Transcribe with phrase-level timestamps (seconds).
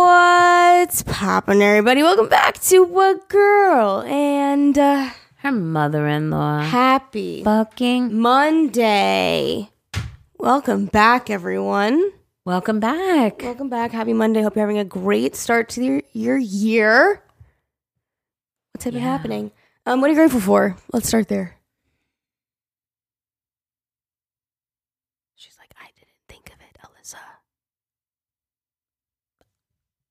[0.00, 2.02] What's poppin', everybody?
[2.02, 6.64] Welcome back to What Girl and uh, Her mother-in-law.
[6.64, 9.70] happy Fucking Monday.
[10.38, 12.12] Welcome back, everyone.
[12.44, 13.40] welcome back.
[13.42, 13.92] Welcome back.
[13.92, 14.42] Happy Monday.
[14.42, 17.22] Hope you're having a great start to your, your year.
[18.74, 19.00] What's been Yeah.
[19.00, 19.50] happening?
[19.86, 20.76] Um, what are you grateful for?
[20.92, 21.56] Let's start there.
[25.36, 27.16] She's like, I didn't think of it, Alyssa.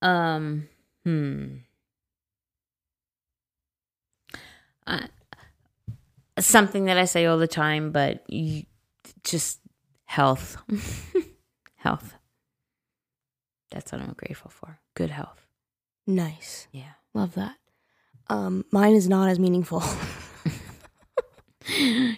[0.05, 0.69] Um,
[1.03, 1.55] hmm.
[4.85, 5.07] Uh,
[6.37, 8.65] something that I say all the time, but you,
[9.23, 9.59] just
[10.05, 10.57] health.
[11.77, 12.13] health.
[13.71, 14.79] That's what I'm grateful for.
[14.93, 15.47] Good health.
[16.05, 16.67] Nice.
[16.71, 16.93] Yeah.
[17.15, 17.55] Love that.
[18.27, 19.83] Um, mine is not as meaningful.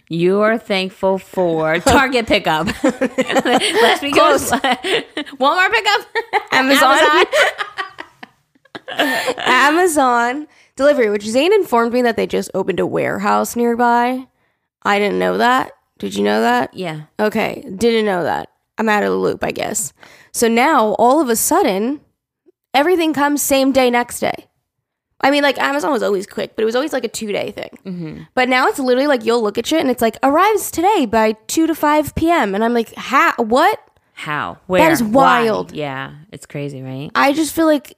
[0.10, 2.68] You are thankful for Target pickup.
[2.84, 6.06] Last week it was Walmart pickup.
[6.52, 6.98] Amazon.
[7.00, 7.26] Amazon
[10.76, 14.28] delivery, which Zane informed me that they just opened a warehouse nearby.
[14.84, 15.72] I didn't know that.
[16.00, 16.74] Did you know that?
[16.74, 17.04] Yeah.
[17.20, 18.50] Okay, didn't know that.
[18.78, 19.92] I'm out of the loop, I guess.
[20.32, 22.02] So now, all of a sudden,
[22.74, 24.46] everything comes same day, next day.
[25.20, 27.52] I mean, like Amazon was always quick, but it was always like a two day
[27.52, 27.78] thing.
[27.86, 28.22] Mm-hmm.
[28.36, 31.34] But now it's literally like you'll look at shit and it's like arrives today by
[31.48, 32.54] 2 to 5 p.m.
[32.54, 33.34] And I'm like, how?
[33.38, 33.80] What?
[34.14, 34.60] How?
[34.68, 34.92] Where?
[34.92, 35.44] is Why?
[35.44, 35.72] wild.
[35.72, 36.14] Yeah.
[36.32, 37.10] It's crazy, right?
[37.16, 37.98] I just feel like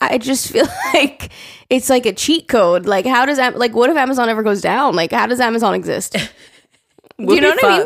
[0.00, 1.30] I just feel like
[1.70, 2.86] it's like a cheat code.
[2.86, 3.58] Like, how does that?
[3.58, 4.94] like what if Amazon ever goes down?
[4.94, 6.12] Like, how does Amazon exist?
[7.18, 7.78] do you know what I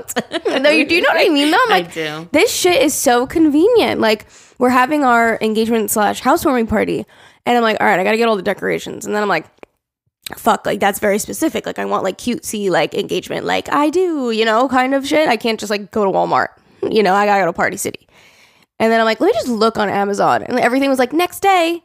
[0.53, 0.63] mean?
[0.63, 1.51] no, you do you know what I mean?
[1.51, 2.29] Though, I'm I like, do.
[2.33, 4.01] this shit is so convenient.
[4.01, 4.27] Like,
[4.59, 7.07] we're having our engagement slash housewarming party,
[7.47, 9.29] and I'm like, all right, I got to get all the decorations, and then I'm
[9.29, 9.47] like.
[10.37, 11.67] Fuck, like that's very specific.
[11.67, 15.29] Like I want like cutesy like engagement, like I do, you know, kind of shit.
[15.29, 16.51] I can't just like go to Walmart,
[16.89, 17.15] you know.
[17.15, 18.07] I gotta go to Party City.
[18.79, 20.45] And then I'm like, let me just look on Amazon.
[20.45, 21.83] And everything was like next day.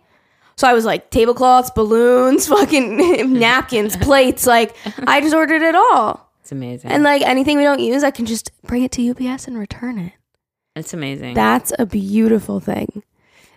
[0.58, 4.46] So I was like, tablecloths, balloons, fucking napkins, plates.
[4.48, 6.32] Like, I just ordered it all.
[6.42, 6.92] It's amazing.
[6.92, 9.98] And like anything we don't use, I can just bring it to UPS and return
[9.98, 10.14] it.
[10.76, 11.34] it's amazing.
[11.34, 13.04] That's a beautiful thing.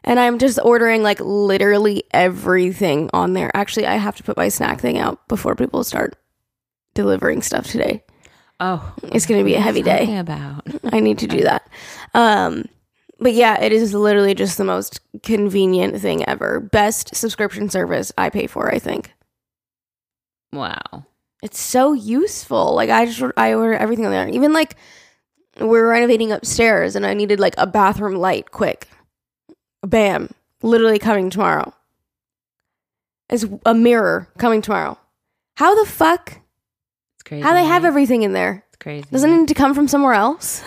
[0.04, 3.50] And I'm just ordering like literally everything on there.
[3.54, 6.16] Actually, I have to put my snack thing out before people start
[6.94, 8.02] delivering stuff today.
[8.58, 10.16] oh, It's going to be a heavy day.
[10.18, 10.66] about.
[10.92, 11.68] I need to do that.
[12.14, 12.64] Um,
[13.18, 16.60] but yeah, it is literally just the most convenient thing ever.
[16.60, 19.12] Best subscription service I pay for, I think.
[20.52, 21.06] Wow.
[21.42, 22.74] It's so useful.
[22.74, 24.28] Like I just I order everything on there.
[24.28, 24.76] Even like
[25.58, 28.88] we're renovating upstairs and I needed like a bathroom light quick.
[29.82, 30.30] Bam.
[30.62, 31.72] Literally coming tomorrow.
[33.30, 34.98] Is a mirror coming tomorrow.
[35.56, 36.40] How the fuck?
[37.16, 37.42] It's crazy.
[37.42, 38.64] How they have everything in there?
[38.68, 39.06] It's crazy.
[39.10, 40.64] Doesn't it need to come from somewhere else?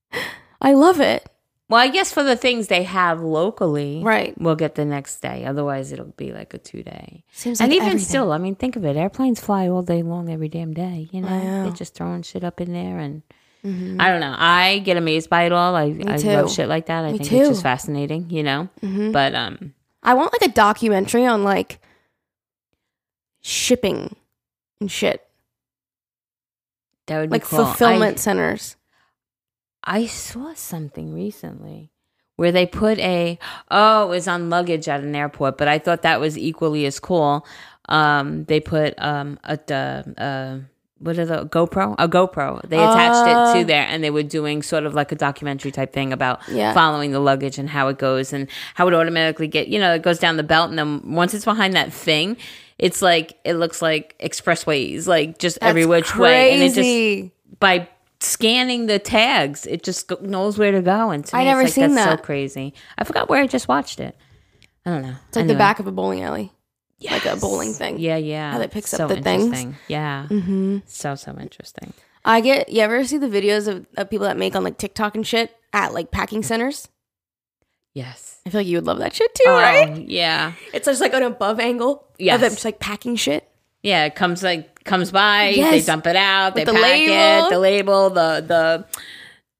[0.62, 1.29] I love it.
[1.70, 4.34] Well, I guess for the things they have locally, Right.
[4.38, 5.44] we'll get the next day.
[5.46, 7.24] Otherwise, it'll be like a two day.
[7.32, 8.06] Seems And like even everything.
[8.08, 8.96] still, I mean, think of it.
[8.96, 11.08] Airplanes fly all day long, every damn day.
[11.12, 11.62] You know, know.
[11.64, 13.22] they're just throwing shit up in there, and
[13.64, 14.00] Mhm.
[14.00, 14.34] I don't know.
[14.36, 15.74] I get amazed by it all.
[15.76, 17.04] I, I love shit like that.
[17.04, 17.36] I Me think too.
[17.36, 18.28] it's just fascinating.
[18.30, 19.12] You know, Mhm.
[19.12, 21.78] but um, I want like a documentary on like
[23.42, 24.16] shipping
[24.80, 25.26] and shit,
[27.06, 27.64] that would be like cool.
[27.64, 28.76] fulfillment centers.
[29.84, 31.90] I, saw something recently
[32.36, 33.38] where they put a
[33.70, 36.98] oh, it was on luggage at an airport, but I thought that was equally as
[37.00, 37.46] cool.
[37.88, 39.58] Um, they put um a
[40.18, 40.58] uh,
[40.98, 41.94] what are the GoPro?
[41.98, 42.60] A GoPro.
[42.68, 43.54] They attached it Uh.
[43.54, 46.72] to there, and they were doing sort of like a documentary type thing about Yeah.
[46.74, 50.02] following the luggage and how it goes and how it automatically get you know it
[50.02, 52.36] goes down the belt, and then once it's behind that thing,
[52.78, 57.88] it's like it looks like expressways, like just every which way, and it just by
[58.20, 61.10] scanning the tags, it just knows where to go.
[61.10, 62.18] And to I me, never it's like, seen that's that.
[62.18, 62.74] so crazy.
[62.98, 64.16] I forgot where I just watched it.
[64.86, 65.14] I don't know.
[65.28, 66.52] It's like the back of a bowling alley,
[67.02, 67.98] like a bowling thing.
[67.98, 68.52] Yeah, yeah.
[68.52, 69.74] How that picks so up the things.
[69.88, 70.78] Yeah, Mm-hmm.
[70.86, 71.92] so so interesting.
[72.24, 72.68] I get.
[72.70, 75.54] You ever see the videos of, of people that make on like TikTok and shit
[75.72, 76.88] at like packing centers?
[77.92, 78.40] Yes.
[78.46, 80.08] I feel like you would love that shit too, Oh, right?
[80.08, 82.36] yeah, It's just like an above angle Yes.
[82.36, 83.46] of them just like packing shit.
[83.82, 84.04] Yeah.
[84.04, 85.52] It comes like comes by.
[85.56, 86.54] They dump it out.
[86.54, 87.46] With they the pack label.
[87.46, 87.50] it.
[87.50, 88.10] The label.
[88.10, 88.86] The the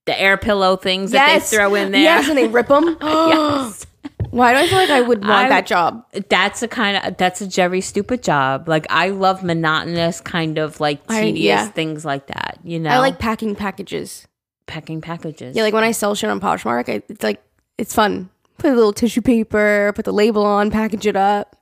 [0.06, 2.00] the air pillow things that they throw in there.
[2.02, 2.96] Yes, and they rip them.
[3.02, 3.86] yes.
[4.30, 6.04] Why do I feel like I would want I- that job?
[6.28, 8.68] That's a kind of that's a Jerry stupid job.
[8.68, 11.66] Like I love monotonous kind of like I- tedious yeah.
[11.68, 12.58] things like that.
[12.64, 14.26] You know, I like packing packages.
[14.66, 15.56] packing packages.
[15.56, 17.42] Yeah, like when I sell shit on Poshmark, I, it's like
[17.76, 18.30] it's fun.
[18.58, 21.56] Put a little tissue paper, put the label on, package it up.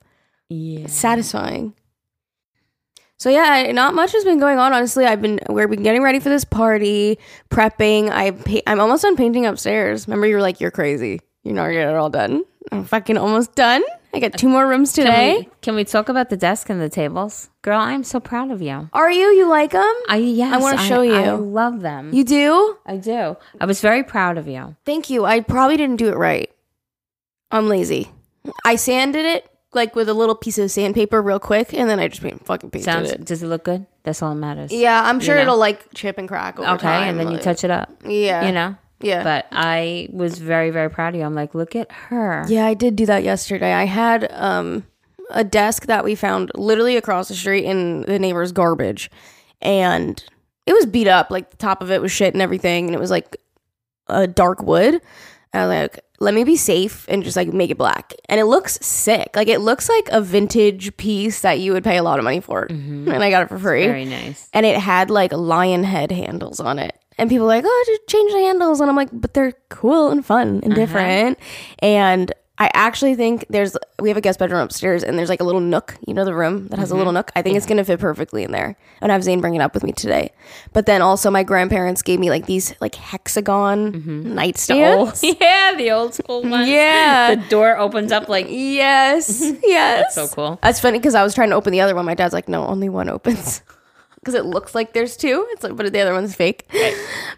[0.48, 0.80] yeah.
[0.80, 1.74] It's satisfying.
[3.18, 4.72] So yeah, not much has been going on.
[4.72, 7.18] Honestly, I've been we've been getting ready for this party,
[7.50, 8.10] prepping.
[8.10, 10.06] I pa- I'm almost done painting upstairs.
[10.06, 11.20] Remember, you were like, "You're crazy.
[11.42, 13.82] You're not gonna get it all done." I'm fucking almost done.
[14.14, 15.36] I got two more rooms Can today.
[15.38, 17.50] we, can we talk about the desk and the tables?
[17.62, 18.88] Girl, I'm so proud of you.
[18.92, 19.28] Are you?
[19.32, 19.94] You like them?
[20.08, 21.14] I yes, I wanna show you.
[21.14, 22.12] I love them.
[22.12, 22.76] You do?
[22.86, 23.36] I do.
[23.60, 24.76] I was very proud of you.
[24.84, 25.24] Thank you.
[25.24, 26.50] I probably didn't do it right.
[27.50, 28.10] I'm lazy.
[28.64, 32.08] I sanded it like with a little piece of sandpaper real quick, and then I
[32.08, 33.10] just paint, fucking painted Sounds.
[33.10, 33.24] it.
[33.24, 33.86] Does it look good?
[34.02, 34.72] That's all that matters.
[34.72, 35.42] Yeah, I'm sure know.
[35.42, 37.08] it'll like chip and crack over Okay, time.
[37.10, 37.90] and then you touch it up.
[38.04, 38.46] Yeah.
[38.46, 38.76] You know.
[39.00, 39.22] Yeah.
[39.22, 41.26] But I was very very proud of you.
[41.26, 42.44] I'm like, look at her.
[42.48, 43.72] Yeah, I did do that yesterday.
[43.72, 44.84] I had um
[45.30, 49.10] a desk that we found literally across the street in the neighbor's garbage.
[49.60, 50.22] And
[50.66, 52.98] it was beat up, like the top of it was shit and everything, and it
[52.98, 53.36] was like
[54.06, 55.00] a dark wood.
[55.54, 58.12] I was like, let me be safe and just like make it black.
[58.28, 59.30] And it looks sick.
[59.34, 62.40] Like it looks like a vintage piece that you would pay a lot of money
[62.40, 62.66] for.
[62.66, 63.10] Mm-hmm.
[63.10, 63.86] And I got it for free.
[63.86, 64.48] Very nice.
[64.52, 66.98] and it had like lion head handles on it.
[67.16, 68.80] And people were like, oh, just change the handles.
[68.80, 70.74] And I'm like, but they're cool and fun and uh-huh.
[70.74, 71.38] different.
[71.80, 75.44] And I actually think there's, we have a guest bedroom upstairs and there's like a
[75.44, 77.30] little nook, you know, the room that has a little nook.
[77.36, 78.76] I think it's going to fit perfectly in there.
[79.00, 80.32] And I have Zane bring it up with me today.
[80.72, 83.92] But then also my grandparents gave me like these like hexagon
[84.24, 85.22] nightstands.
[85.40, 86.68] yeah, the old school ones.
[86.68, 87.36] Yeah.
[87.36, 89.40] The door opens up like Yes.
[89.62, 90.14] Yes.
[90.16, 90.58] That's so cool.
[90.62, 92.04] That's funny because I was trying to open the other one.
[92.06, 93.62] My dad's like, no, only one opens.
[94.16, 95.46] Because it looks like there's two.
[95.50, 96.68] It's like, but the other one's fake.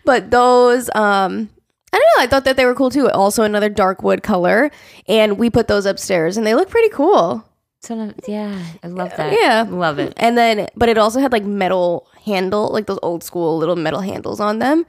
[0.05, 1.51] But those, um,
[1.93, 2.23] I don't know.
[2.23, 3.11] I thought that they were cool too.
[3.11, 4.71] Also, another dark wood color,
[5.09, 7.45] and we put those upstairs, and they look pretty cool.
[7.83, 9.33] So, yeah, I love that.
[9.33, 9.65] Yeah.
[9.69, 10.13] love it.
[10.19, 14.01] And then, but it also had like metal handle, like those old school little metal
[14.01, 14.85] handles on them.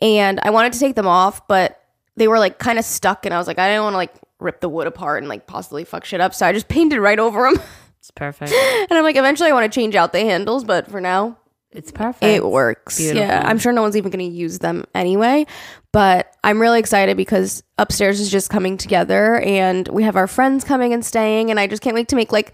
[0.00, 1.82] And I wanted to take them off, but
[2.16, 4.14] they were like kind of stuck, and I was like, I didn't want to like
[4.38, 7.18] rip the wood apart and like possibly fuck shit up, so I just painted right
[7.18, 7.60] over them.
[7.98, 8.52] It's perfect.
[8.52, 11.38] and I'm like, eventually, I want to change out the handles, but for now,
[11.72, 12.22] It's perfect.
[12.22, 12.98] it works.
[12.98, 13.20] Beautiful.
[13.22, 15.44] Yeah, I'm sure no one's even going to use them anyway.
[15.96, 20.62] But I'm really excited because upstairs is just coming together, and we have our friends
[20.62, 22.52] coming and staying, and I just can't wait to make like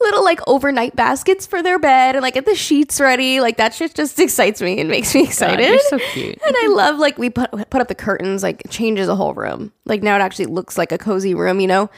[0.00, 3.40] little like overnight baskets for their bed and like get the sheets ready.
[3.40, 5.68] Like that shit just excites me and makes me God, excited.
[5.70, 6.38] you're so cute.
[6.46, 9.34] and I love like we put put up the curtains, like it changes the whole
[9.34, 9.72] room.
[9.86, 11.90] Like now it actually looks like a cozy room, you know.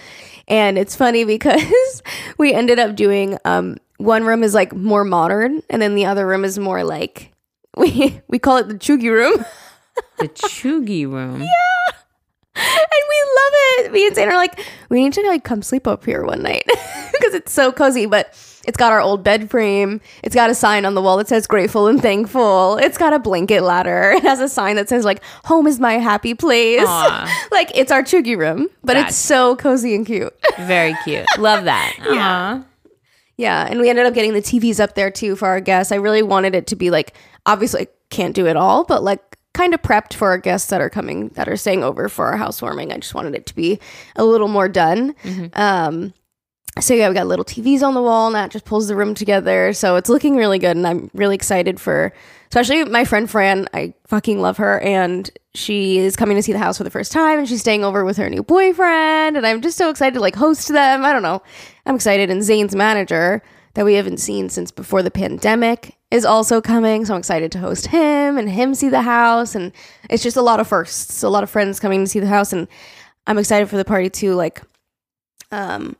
[0.49, 2.03] And it's funny because
[2.39, 6.27] we ended up doing um one room is like more modern, and then the other
[6.27, 7.35] room is more like
[7.77, 9.45] we we call it the chuggy room.
[10.19, 11.43] The chuggy room.
[12.57, 12.63] Yeah.
[12.65, 13.53] And we love
[13.87, 13.93] it.
[13.93, 14.59] Me and Zane are like,
[14.89, 16.65] we need to like come sleep up here one night
[17.13, 18.07] because it's so cozy.
[18.07, 18.29] But
[18.67, 20.01] it's got our old bed frame.
[20.23, 22.79] It's got a sign on the wall that says grateful and thankful.
[22.79, 24.13] It's got a blanket ladder.
[24.13, 26.81] It has a sign that says like home is my happy place.
[27.53, 29.09] Like it's our chuggy room, but Gotcha.
[29.09, 30.35] it's so cozy and cute.
[30.61, 31.27] Very cute.
[31.39, 31.95] Love that.
[32.03, 32.63] Yeah.
[33.37, 35.93] Yeah, and we ended up getting the TVs up there too for our guests.
[35.93, 37.13] I really wanted it to be like
[37.45, 40.81] obviously I can't do it all, but like kind of prepped for our guests that
[40.81, 42.93] are coming that are staying over for our housewarming.
[42.93, 43.81] I just wanted it to be
[44.15, 45.15] a little more done.
[45.55, 46.13] Um
[46.79, 49.15] so yeah, we got little TVs on the wall, and that just pulls the room
[49.15, 49.73] together.
[49.73, 52.13] So it's looking really good, and I'm really excited for,
[52.51, 53.67] especially my friend Fran.
[53.73, 57.13] I fucking love her, and she is coming to see the house for the first
[57.13, 60.21] time, and she's staying over with her new boyfriend, and I'm just so excited to
[60.21, 61.03] like host them.
[61.03, 61.43] I don't know,
[61.87, 63.43] I'm excited, and Zane's manager
[63.77, 67.59] that we haven't seen since before the pandemic is also coming, so I'm excited to
[67.59, 69.71] host him and him see the house, and
[70.09, 72.55] it's just a lot of firsts, a lot of friends coming to see the house,
[72.55, 72.69] and
[73.27, 74.63] I'm excited for the party too, like,
[75.53, 75.95] um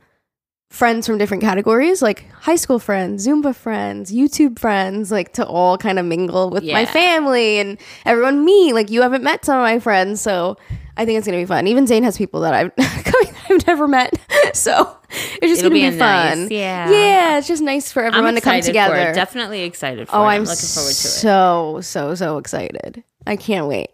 [0.71, 5.79] friends from different categories, like high school friends, Zumba friends, YouTube friends, like to all
[5.79, 8.73] kind of mingle with my family and everyone me.
[8.73, 10.57] Like you haven't met some of my friends, so
[10.97, 11.67] I think it's gonna be fun.
[11.67, 12.73] Even Zane has people that I've
[13.49, 14.19] I've never met,
[14.55, 16.49] so it's just It'll gonna be be, a nice- fun.
[16.51, 16.91] yeah.
[16.91, 19.15] yeah, it's just nice for everyone to come together.
[19.15, 20.25] Definitely excited for Oh, it.
[20.25, 20.95] I'm I'm looking forward to it.
[20.95, 23.05] so so so excited.
[23.27, 23.91] I can't wait.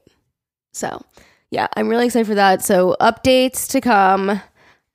[0.72, 1.02] So,
[1.50, 2.62] yeah, I'm really excited for that.
[2.62, 4.40] So, updates to come.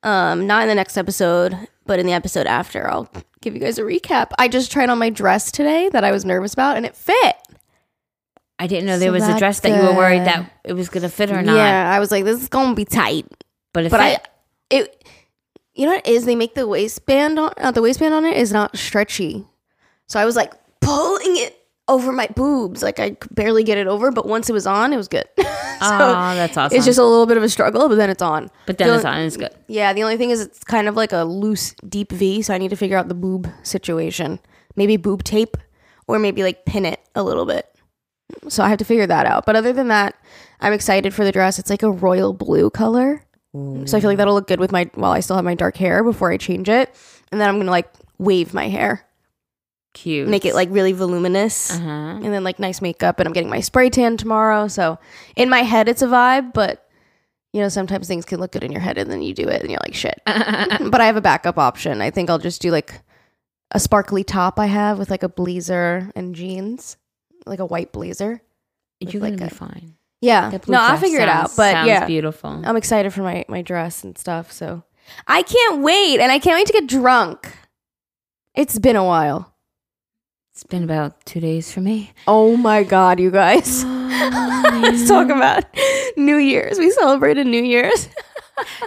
[0.04, 3.10] Um, not in the next episode, but in the episode after, I'll
[3.42, 4.32] give you guys a recap.
[4.38, 7.36] I just tried on my dress today that I was nervous about, and it fit.
[8.60, 11.10] I didn't know there was a dress that you were worried that it was gonna
[11.10, 11.56] fit or not.
[11.56, 13.26] Yeah, I was like, this is gonna be tight.
[13.74, 14.28] But if But I, it,
[14.70, 15.08] it,
[15.76, 16.26] you know what it is?
[16.26, 19.46] They make the waistband on uh, the waistband on it is not stretchy,
[20.08, 21.57] so I was like pulling it
[21.88, 24.12] over my boobs, like I could barely get it over.
[24.12, 25.26] But once it was on, it was good.
[25.38, 25.44] so
[25.82, 26.76] oh, that's awesome.
[26.76, 28.50] it's just a little bit of a struggle, but then it's on.
[28.66, 29.20] but then the- it's on.
[29.20, 29.54] It's good.
[29.68, 32.58] Yeah, the only thing is it's kind of like a loose, deep V, so I
[32.58, 34.40] need to figure out the boob situation.
[34.76, 35.58] Maybe boob tape,
[36.08, 37.66] or maybe like pin it a little bit.
[38.50, 39.46] So I have to figure that out.
[39.46, 40.16] But other than that,
[40.60, 41.60] I'm excited for the dress.
[41.60, 43.24] It's like a royal blue color.
[43.86, 45.78] So I feel like that'll look good with my while I still have my dark
[45.78, 46.94] hair before I change it.
[47.32, 47.90] And then I'm gonna like
[48.20, 49.04] wave my hair,
[49.98, 50.28] Cute.
[50.28, 51.90] make it like really voluminous, Uh huh.
[52.24, 53.20] and then like nice makeup.
[53.20, 54.68] And I'm getting my spray tan tomorrow.
[54.68, 55.00] So
[55.36, 56.84] in my head, it's a vibe, but
[57.54, 59.62] You know, sometimes things can look good in your head and then you do it
[59.62, 60.22] and you're like, shit.
[60.26, 62.02] but I have a backup option.
[62.02, 63.02] I think I'll just do like
[63.72, 66.98] a sparkly top I have with like a blazer and jeans,
[67.48, 68.42] like a white blazer.
[69.00, 69.94] You're like gonna a- be fine.
[70.22, 70.52] Yeah.
[70.68, 71.52] No, I'll figure it out.
[71.56, 72.50] But sounds yeah, beautiful.
[72.64, 74.52] I'm excited for my, my dress and stuff.
[74.52, 74.84] So
[75.26, 76.20] I can't wait.
[76.20, 77.52] And I can't wait to get drunk.
[78.56, 79.54] It's been a while.
[80.58, 82.12] It's been about two days for me.
[82.28, 83.84] Oh my God, you guys.
[83.86, 85.66] Let's talk about
[86.18, 86.80] New Year's.
[86.80, 88.10] We celebrated New Year's.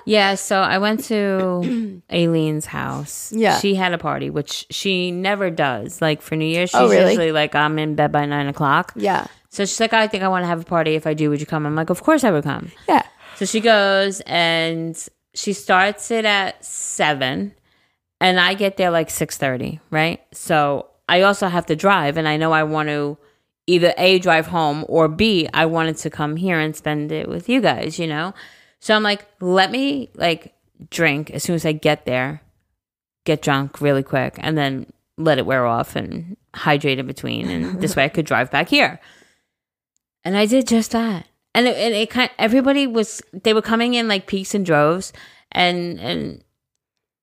[0.04, 3.30] Yeah, so I went to Aileen's house.
[3.32, 3.56] Yeah.
[3.60, 6.02] She had a party, which she never does.
[6.02, 7.10] Like for New Year's, oh, she's Oh, really?
[7.12, 8.92] usually like, I'm in bed by nine o'clock.
[8.96, 9.28] Yeah.
[9.50, 10.96] So she's like, I think I want to have a party.
[10.96, 11.66] If I do, would you come?
[11.66, 12.72] I'm like, Of course I would come.
[12.88, 13.02] Yeah.
[13.36, 14.98] So she goes and
[15.34, 17.54] she starts it at seven,
[18.20, 20.20] and I get there like six thirty, right?
[20.32, 23.18] So I also have to drive, and I know I want to
[23.66, 27.48] either a drive home or b I wanted to come here and spend it with
[27.48, 28.32] you guys, you know.
[28.78, 30.54] So I'm like, let me like
[30.88, 32.42] drink as soon as I get there,
[33.24, 34.86] get drunk really quick, and then
[35.18, 38.68] let it wear off and hydrate in between, and this way I could drive back
[38.68, 39.00] here.
[40.22, 41.26] And I did just that.
[41.56, 45.12] And it, and it kind everybody was they were coming in like peaks and droves
[45.50, 46.44] and and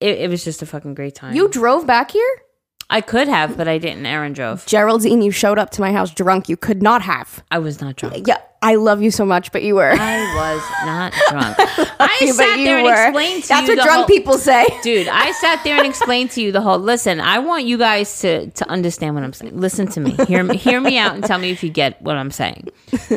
[0.01, 1.33] it, it was just a fucking great time.
[1.33, 2.41] You drove back here?
[2.89, 4.05] I could have, but I didn't.
[4.05, 4.65] Aaron drove.
[4.65, 6.47] Geraldine, you showed up to my house drunk.
[6.47, 7.43] You could not have.
[7.51, 8.25] I was not drunk.
[8.27, 9.91] Yeah, I love you so much, but you were.
[9.91, 11.55] I was not drunk.
[11.99, 14.65] I You, sat there and explained to That's you what drunk whole- people say.
[14.83, 16.79] Dude, I sat there and explained to you the whole.
[16.79, 19.59] Listen, I want you guys to to understand what I'm saying.
[19.59, 20.11] Listen to me.
[20.25, 20.55] Hear me.
[20.55, 22.69] Hear me out and tell me if you get what I'm saying.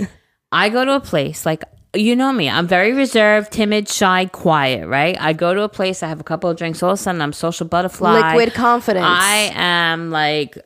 [0.52, 1.62] I go to a place like
[1.94, 2.48] you know me.
[2.48, 4.86] I'm very reserved, timid, shy, quiet.
[4.86, 5.20] Right?
[5.20, 6.02] I go to a place.
[6.02, 6.82] I have a couple of drinks.
[6.82, 8.32] All of a sudden, I'm social butterfly.
[8.32, 9.06] Liquid confidence.
[9.08, 10.58] I am like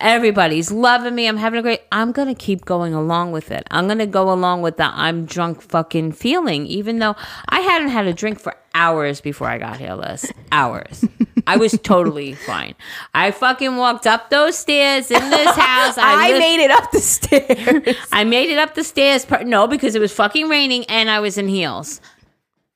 [0.00, 1.26] everybody's loving me.
[1.26, 1.82] I'm having a great.
[1.92, 3.66] I'm gonna keep going along with it.
[3.70, 7.16] I'm gonna go along with the I'm drunk fucking feeling, even though
[7.48, 9.94] I hadn't had a drink for hours before I got here.
[9.94, 11.04] Liz, hours.
[11.50, 12.74] I was totally fine.
[13.14, 15.98] I fucking walked up those stairs in this house.
[15.98, 17.96] I, I lift- made it up the stairs.
[18.12, 19.26] I made it up the stairs.
[19.44, 22.00] No, because it was fucking raining and I was in heels.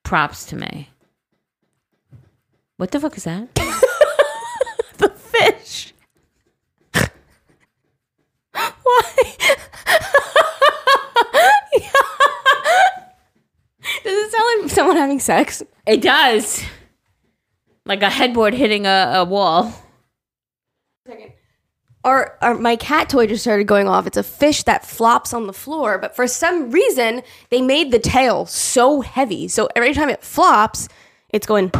[0.02, 0.88] Props to me.
[2.76, 3.54] What the fuck is that?
[4.98, 5.92] the fish.
[8.52, 9.36] Why?
[14.02, 15.62] Does it sound like someone having sex?
[15.86, 16.62] It does.
[17.86, 19.72] Like a headboard hitting a, a wall.
[22.02, 24.06] Our, our my cat toy just started going off.
[24.06, 27.98] It's a fish that flops on the floor, but for some reason they made the
[27.98, 29.48] tail so heavy.
[29.48, 30.88] So every time it flops,
[31.30, 31.70] it's going.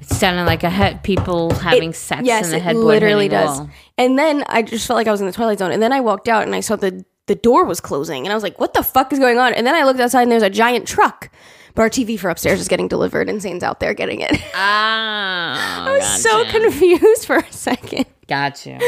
[0.00, 2.84] It sounded like a head people having It- sex yes, in the headboard.
[2.94, 3.58] Yes, it literally does.
[3.58, 3.70] wall.
[3.98, 5.70] And then I just felt like I was in the twilight zone.
[5.72, 8.34] And then I walked out and I saw the the door was closing, and I
[8.34, 10.42] was like, "What the fuck is going on?" And then I looked outside and there's
[10.42, 11.28] a giant truck.
[11.74, 14.40] But our TV for upstairs is getting delivered, and Zane's out there getting it.
[14.54, 18.06] Ah, I was so confused for a second.
[18.26, 18.78] Gotcha.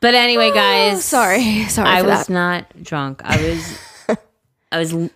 [0.00, 2.32] But anyway, guys, Oh, sorry, sorry I was that.
[2.32, 3.20] not drunk.
[3.24, 3.78] I was,
[4.72, 5.10] I was l-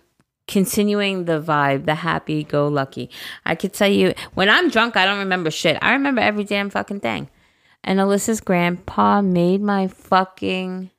[0.47, 3.09] continuing the vibe, the happy-go-lucky.
[3.45, 5.77] I could tell you when I'm drunk, I don't remember shit.
[5.81, 7.29] I remember every damn fucking thing.
[7.81, 10.91] And Alyssa's grandpa made my fucking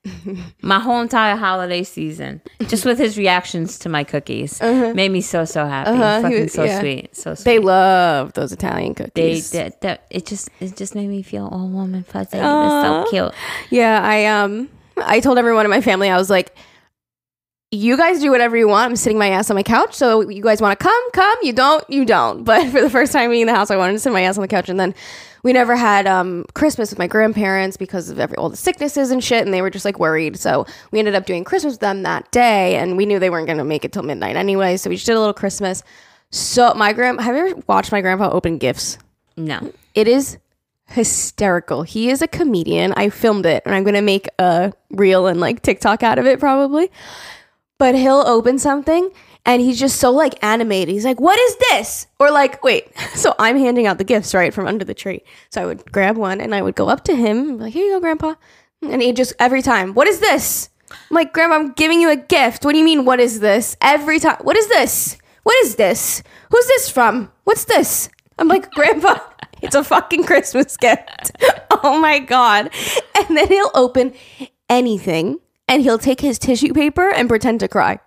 [0.62, 4.60] my whole entire holiday season just with his reactions to my cookies.
[4.62, 5.90] Made me so so happy.
[5.90, 6.80] Uh-huh, Fucking was- so yeah.
[6.80, 7.44] sweet, so sweet.
[7.44, 9.50] They love those Italian They, cookies.
[9.52, 12.38] that, that it just it just made me feel all warm and fuzzy.
[12.38, 13.34] It was so cute.
[13.68, 16.56] Yeah, I um I told everyone in my family I was like
[17.72, 18.90] you guys do whatever you want.
[18.90, 19.94] I'm sitting my ass on my couch.
[19.94, 21.38] So you guys want to come, come.
[21.42, 22.42] You don't, you don't.
[22.50, 24.36] But for the first time being in the house, I wanted to sit my ass
[24.36, 24.68] on the couch.
[24.68, 24.92] And then
[25.42, 29.22] we never had um, Christmas with my grandparents because of every all the sicknesses and
[29.22, 29.44] shit.
[29.44, 30.38] And they were just like worried.
[30.38, 32.76] So we ended up doing Christmas with them that day.
[32.76, 34.76] And we knew they weren't going to make it till midnight anyway.
[34.76, 35.82] So we just did a little Christmas.
[36.30, 38.98] So my grand, have you ever watched my grandpa open gifts?
[39.36, 39.72] No.
[39.94, 40.38] It is
[40.86, 41.82] hysterical.
[41.82, 42.92] He is a comedian.
[42.96, 46.26] I filmed it and I'm going to make a reel and like TikTok out of
[46.26, 46.90] it probably.
[47.78, 49.10] But he'll open something
[49.46, 50.92] and he's just so like animated.
[50.92, 54.54] He's like, "What is this?" Or like, "Wait." So I'm handing out the gifts right
[54.54, 55.22] from under the tree.
[55.50, 57.92] So I would grab one and I would go up to him, like, "Here you
[57.92, 58.34] go, grandpa."
[58.82, 62.16] And he just every time, "What is this?" I'm like, "Grandma, I'm giving you a
[62.16, 62.64] gift.
[62.64, 66.22] What do you mean what is this?" Every time, "What is this?" What is this?
[66.50, 67.32] Who's this from?
[67.44, 68.08] What's this?
[68.38, 69.18] I'm like, Grandpa,
[69.62, 71.32] it's a fucking Christmas gift.
[71.82, 72.70] oh my God.
[73.16, 74.12] And then he'll open
[74.68, 78.00] anything and he'll take his tissue paper and pretend to cry.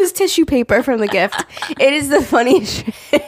[0.00, 1.44] With his tissue paper from the gift.
[1.78, 3.24] It is the funniest shit.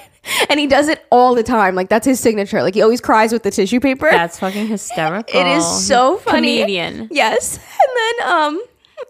[0.49, 1.75] And he does it all the time.
[1.75, 2.63] Like, that's his signature.
[2.63, 4.09] Like, he always cries with the tissue paper.
[4.11, 5.39] That's fucking hysterical.
[5.41, 6.61] It is so funny.
[6.61, 7.09] Comedian.
[7.11, 7.57] Yes.
[7.59, 8.63] And then um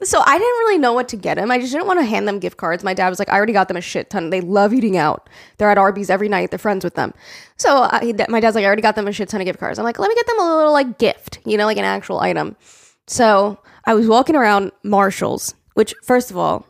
[0.04, 1.50] So I didn't really know what to get him.
[1.50, 2.82] I just didn't want to hand them gift cards.
[2.82, 4.30] My dad was like, I already got them a shit ton.
[4.30, 5.28] They love eating out.
[5.58, 6.50] They're at Arby's every night.
[6.50, 7.12] They're friends with them.
[7.58, 9.78] So I, my dad's like, I already got them a shit ton of gift cards.
[9.78, 12.20] I'm like, let me get them a little like gift, you know, like an actual
[12.20, 12.56] item.
[13.06, 16.66] So I was walking around Marshalls, which first of all,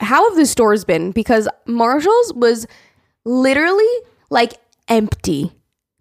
[0.00, 1.10] how have the stores been?
[1.12, 2.66] Because Marshalls was
[3.24, 3.84] literally
[4.30, 4.54] like
[4.88, 5.52] empty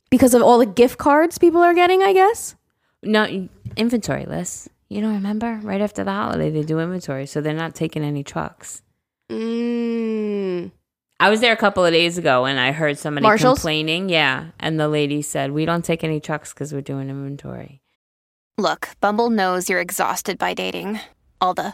[0.09, 2.55] because of all the gift cards people are getting, I guess.
[3.01, 4.69] No inventory list.
[4.89, 5.59] You don't remember?
[5.63, 8.81] Right after the holiday, they do inventory, so they're not taking any trucks.
[9.29, 10.71] Mm.
[11.19, 13.59] I was there a couple of days ago and I heard somebody Marshalls?
[13.59, 14.09] complaining.
[14.09, 14.47] Yeah.
[14.59, 17.81] And the lady said, We don't take any trucks because we're doing inventory.
[18.57, 20.99] Look, Bumble knows you're exhausted by dating.
[21.41, 21.73] All the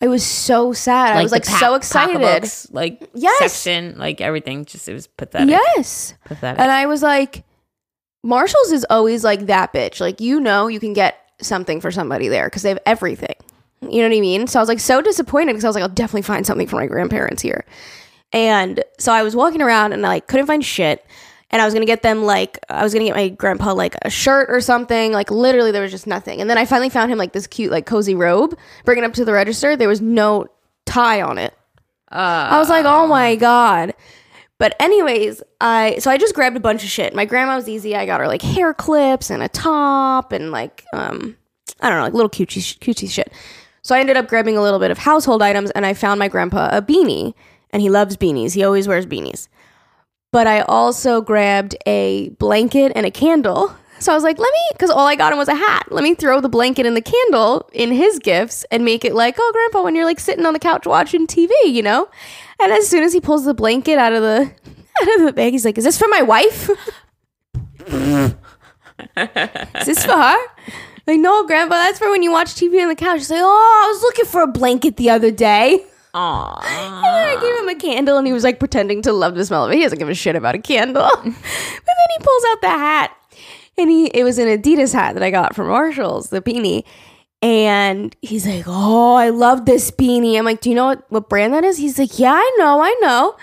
[0.00, 1.16] I was so sad.
[1.16, 2.20] I was like pack- so excited.
[2.20, 3.52] pocketbooks, like Yes.
[3.52, 4.64] section, like everything.
[4.64, 5.50] Just it was pathetic.
[5.50, 6.14] Yes.
[6.24, 6.60] Pathetic.
[6.60, 7.44] And I was like,
[8.22, 10.00] Marshalls is always like that bitch.
[10.00, 13.34] Like, you know, you can get something for somebody there because they have everything.
[13.82, 14.46] You know what I mean?
[14.48, 16.76] So I was like so disappointed because I was like, I'll definitely find something for
[16.76, 17.64] my grandparents here.
[18.32, 21.04] And so I was walking around and I like couldn't find shit.
[21.50, 24.10] And I was gonna get them like I was gonna get my grandpa like a
[24.10, 25.12] shirt or something.
[25.12, 26.40] Like literally there was just nothing.
[26.40, 28.56] And then I finally found him like this cute like cozy robe.
[28.84, 29.74] Bring it up to the register.
[29.76, 30.46] There was no
[30.84, 31.54] tie on it.
[32.12, 33.94] uh, I was like, oh my god.
[34.58, 37.14] But anyways, I so I just grabbed a bunch of shit.
[37.14, 37.96] My grandma was easy.
[37.96, 41.36] I got her like hair clips and a top and like um
[41.80, 43.32] I don't know, like little cutesy cutesy shit.
[43.82, 46.28] So I ended up grabbing a little bit of household items and I found my
[46.28, 47.32] grandpa a beanie
[47.70, 48.54] and he loves beanies.
[48.54, 49.48] He always wears beanies.
[50.30, 53.74] But I also grabbed a blanket and a candle.
[53.98, 55.88] So I was like, let me, because all I got him was a hat.
[55.90, 59.36] Let me throw the blanket and the candle in his gifts and make it like,
[59.38, 62.08] oh, grandpa, when you're like sitting on the couch watching TV, you know?
[62.60, 64.42] And as soon as he pulls the blanket out of the
[65.02, 66.70] out of the bag, he's like, is this for my wife?
[67.86, 70.36] is this for her?
[71.06, 73.20] Like, no, grandpa, that's for when you watch TV on the couch.
[73.20, 75.84] He's like, oh, I was looking for a blanket the other day.
[76.20, 76.60] Aw.
[76.64, 79.44] And then I gave him a candle and he was like pretending to love the
[79.44, 79.76] smell of it.
[79.76, 81.08] He doesn't give a shit about a candle.
[81.14, 83.16] but then he pulls out the hat
[83.76, 86.82] and he it was an Adidas hat that I got from Marshalls, the beanie.
[87.40, 90.36] And he's like, Oh, I love this beanie.
[90.36, 91.78] I'm like, Do you know what, what brand that is?
[91.78, 93.36] He's like, Yeah, I know, I know.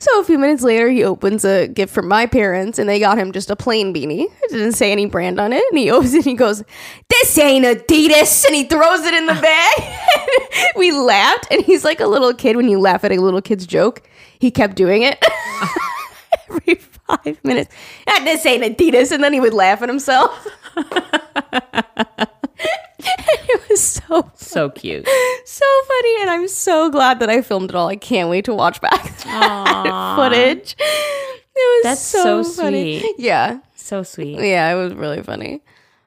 [0.00, 3.16] So a few minutes later, he opens a gift from my parents, and they got
[3.16, 4.26] him just a plain beanie.
[4.42, 5.62] It didn't say any brand on it.
[5.70, 6.62] And he opens it, and he goes,
[7.08, 10.72] "This ain't Adidas," and he throws it in the bag.
[10.76, 13.66] we laughed, and he's like a little kid when you laugh at a little kid's
[13.66, 14.02] joke.
[14.38, 15.24] He kept doing it
[16.50, 17.74] every five minutes.
[18.08, 20.46] "Ah, this ain't Adidas, and then he would laugh at himself.
[22.98, 25.06] it was so So cute.
[25.44, 27.88] so funny, and I'm so glad that I filmed it all.
[27.88, 29.04] I can't wait to watch back
[30.16, 30.76] footage.
[30.78, 33.00] It was That's so, so funny.
[33.00, 33.14] sweet.
[33.18, 34.38] Yeah, So sweet.
[34.40, 35.62] yeah, it was really funny.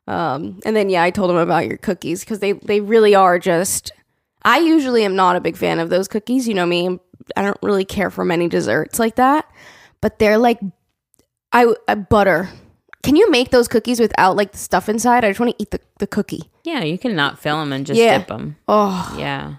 [0.07, 3.39] Um, and then yeah, I told him about your cookies because they they really are
[3.39, 3.91] just.
[4.43, 6.47] I usually am not a big fan of those cookies.
[6.47, 6.99] You know me.
[7.35, 9.49] I don't really care for many desserts like that,
[9.99, 10.59] but they're like,
[11.51, 12.47] I, I butter.
[13.07, 15.23] Can you make those cookies without like the stuff inside?
[15.23, 16.51] I just want to eat the, the cookie.
[16.65, 18.17] Yeah, you can not fill them and just Yeah.
[18.17, 18.57] dip them.
[18.67, 19.55] Oh, Yeah.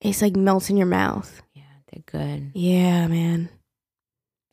[0.00, 1.42] it's like melts in your mouth.
[1.54, 2.50] Yeah, they're good.
[2.54, 3.50] Yeah, man.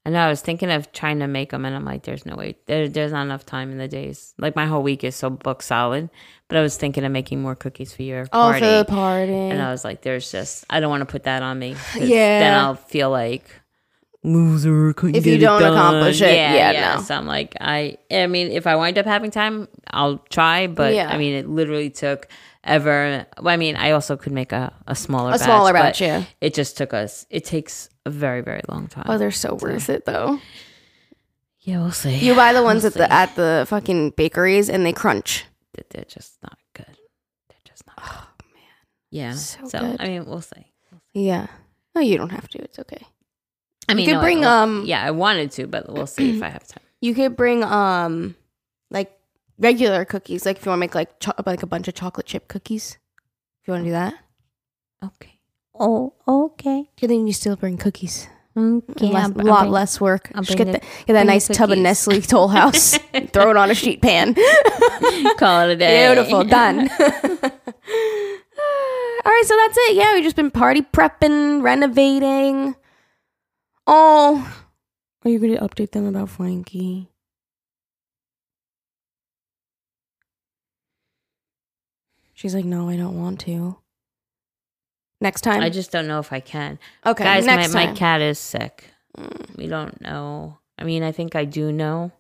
[0.06, 0.20] I know.
[0.20, 2.56] I was thinking of trying to make them, and I'm like, there's no way.
[2.66, 4.34] There, there's not enough time in the days.
[4.40, 6.10] Like my whole week is so book solid.
[6.48, 8.60] But I was thinking of making more cookies for your Oh, party.
[8.62, 9.32] for the party.
[9.32, 11.76] and I was like, there's just I don't want to put that on me.
[11.76, 12.40] 'cause Yeah.
[12.40, 13.61] Then I'll feel like
[14.24, 14.94] loser.
[14.94, 15.74] Couldn't If you it don't done.
[15.74, 17.02] accomplish it, yeah, yeah, no.
[17.02, 17.98] So I'm like, I.
[18.12, 20.68] I mean, if I wind up having time, I'll try.
[20.68, 21.10] But Yeah.
[21.10, 22.28] I mean, it literally took
[22.64, 23.26] ever.
[23.42, 26.24] Well, I mean, I also could make a a smaller A smaller but batch, yeah.
[26.42, 27.26] It just took us.
[27.30, 29.06] It takes a very very long time.
[29.08, 30.40] oh, they're so worth it though.
[31.62, 32.16] yeah, we'll see.
[32.18, 35.46] You buy the ones We'll at the at the fucking bakeries and they crunch.
[35.90, 36.86] They're- just not good.
[37.50, 37.98] They're just not.
[38.02, 38.64] Oh man.
[39.10, 39.34] Yeah.
[39.34, 39.98] So So, good.
[40.02, 40.68] I mean, we'll see.
[41.14, 41.48] Yeah.
[41.96, 42.58] No, you don't have to.
[42.62, 43.06] It's okay.
[43.92, 46.44] I mean, could no, bring, I- um, Yeah, I wanted to, but we'll see if
[46.44, 46.84] I have time.
[47.04, 48.36] You could bring um
[48.92, 49.12] like
[49.58, 52.28] regular cookies, like if you want to make like cho- like a bunch of chocolate
[52.28, 53.00] chip cookies.
[53.62, 54.14] If you want to do that,
[55.04, 55.40] Okay.
[55.80, 56.90] Oh, okay.
[57.02, 58.28] then you still bring cookies.
[58.56, 59.08] Okay.
[59.08, 60.30] less, a lot bring- less work.
[60.36, 61.78] I'll Just get, the- get that nice tub of.
[61.80, 62.98] Nestle Toll House,
[63.34, 64.34] throw it on a sheet pan.
[65.40, 66.06] Call it a day.
[66.14, 66.88] Beautiful, done.
[69.24, 69.96] All right, so that's it.
[69.96, 72.76] Yeah, we've just been party prepping, renovating.
[73.88, 74.64] Oh,
[75.24, 77.10] are you going to update them about Frankie?
[82.34, 83.78] She's like, no, I don't want to.
[85.20, 85.62] Next time.
[85.62, 86.80] I just don't know if I can.
[87.06, 87.96] okay, Guys, my, next my time.
[87.96, 88.86] cat is sick.
[89.18, 89.56] Mm.
[89.58, 90.58] We don't know.
[90.80, 92.12] I mean, I think I do know,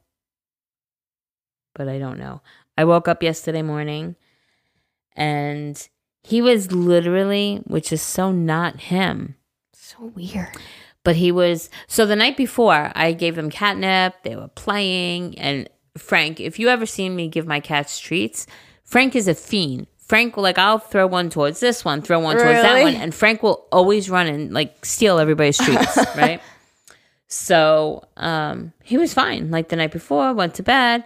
[1.73, 2.41] but I don't know.
[2.77, 4.15] I woke up yesterday morning
[5.15, 5.87] and
[6.23, 9.35] he was literally, which is so not him,
[9.73, 10.55] So weird.
[11.03, 11.69] But he was.
[11.87, 15.37] So the night before, I gave them catnip, they were playing.
[15.39, 18.47] And Frank, if you ever seen me give my cats treats,
[18.83, 19.87] Frank is a fiend.
[20.11, 23.15] Frank will like I'll throw one towards this one, throw one towards that one, and
[23.15, 26.41] Frank will always run and like steal everybody's treats, right?
[27.29, 29.51] So um, he was fine.
[29.51, 31.05] Like the night before, went to bed,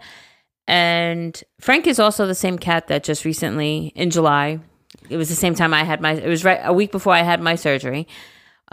[0.67, 4.60] and Frank is also the same cat that just recently in July.
[5.08, 6.13] It was the same time I had my.
[6.13, 8.08] It was right a week before I had my surgery.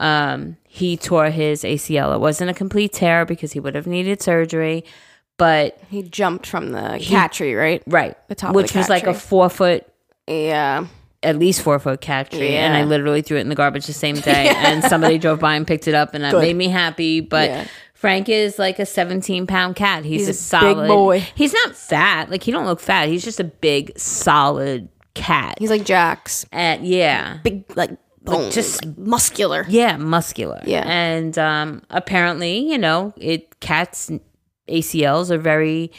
[0.02, 2.14] Um, he tore his ACL.
[2.14, 4.84] It wasn't a complete tear because he would have needed surgery,
[5.36, 7.82] but He jumped from the cat tree, right?
[7.86, 9.86] right, The top which the was like a four foot
[10.26, 10.86] Yeah.
[11.22, 13.92] at least four foot cat tree, and I literally threw it in the garbage the
[13.92, 14.48] same day.
[14.54, 16.42] And somebody drove by and picked it up, and that Good.
[16.42, 17.20] made me happy.
[17.20, 17.66] But Yeah.
[17.94, 20.04] Frank is like a seventeen pound cat.
[20.04, 21.20] He's, He's a a solid big boy.
[21.36, 22.28] He's not fat.
[22.30, 23.08] Like he don't look fat.
[23.08, 25.54] He's just a big solid cat.
[25.60, 26.44] He's like Jax.
[26.50, 27.90] and yeah, Big, like,
[28.24, 29.64] bones, just- like muscular.
[29.68, 30.60] yeah, muscular.
[30.64, 30.84] Yeah.
[30.86, 34.10] and um, apparently, you know, it cats
[34.68, 35.90] ACLs are very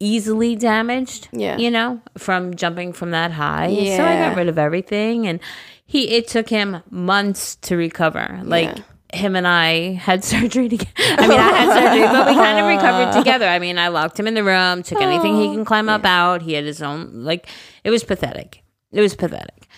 [0.00, 1.28] easily damaged.
[1.32, 1.56] Yeah.
[1.58, 3.68] you know, from jumping from that high.
[3.68, 3.96] Yeah.
[3.96, 5.40] So I got rid of everything, and
[5.86, 6.08] he.
[6.16, 8.40] It took him months to recover.
[8.44, 8.76] Like.
[8.76, 8.82] Yeah.
[9.14, 10.90] Him and I had surgery together.
[10.96, 13.46] I mean, I had surgery, but we kind of recovered together.
[13.46, 16.40] I mean, I locked him in the room, took anything he can climb up out.
[16.40, 17.46] He had his own, like,
[17.84, 18.62] it was pathetic.
[18.90, 19.68] It was pathetic.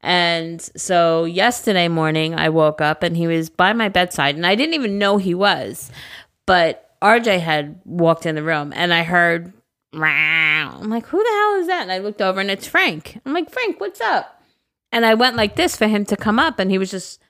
[0.00, 4.54] And so yesterday morning, I woke up and he was by my bedside, and I
[4.54, 5.90] didn't even know he was.
[6.46, 9.52] But RJ had walked in the room, and I heard,
[9.92, 11.82] "Meow." I'm like, who the hell is that?
[11.82, 13.20] And I looked over, and it's Frank.
[13.24, 14.40] I'm like, Frank, what's up?
[14.92, 17.20] And I went like this for him to come up, and he was just,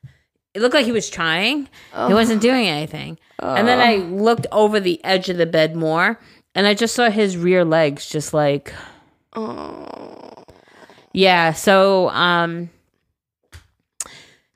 [0.54, 1.68] it looked like he was trying.
[2.07, 3.18] He wasn't doing anything.
[3.40, 4.00] And then I oh.
[4.00, 6.20] looked over the edge of the bed more,
[6.54, 8.72] and I just saw his rear legs just like,
[9.35, 10.28] oh.
[11.12, 12.71] Yeah, so um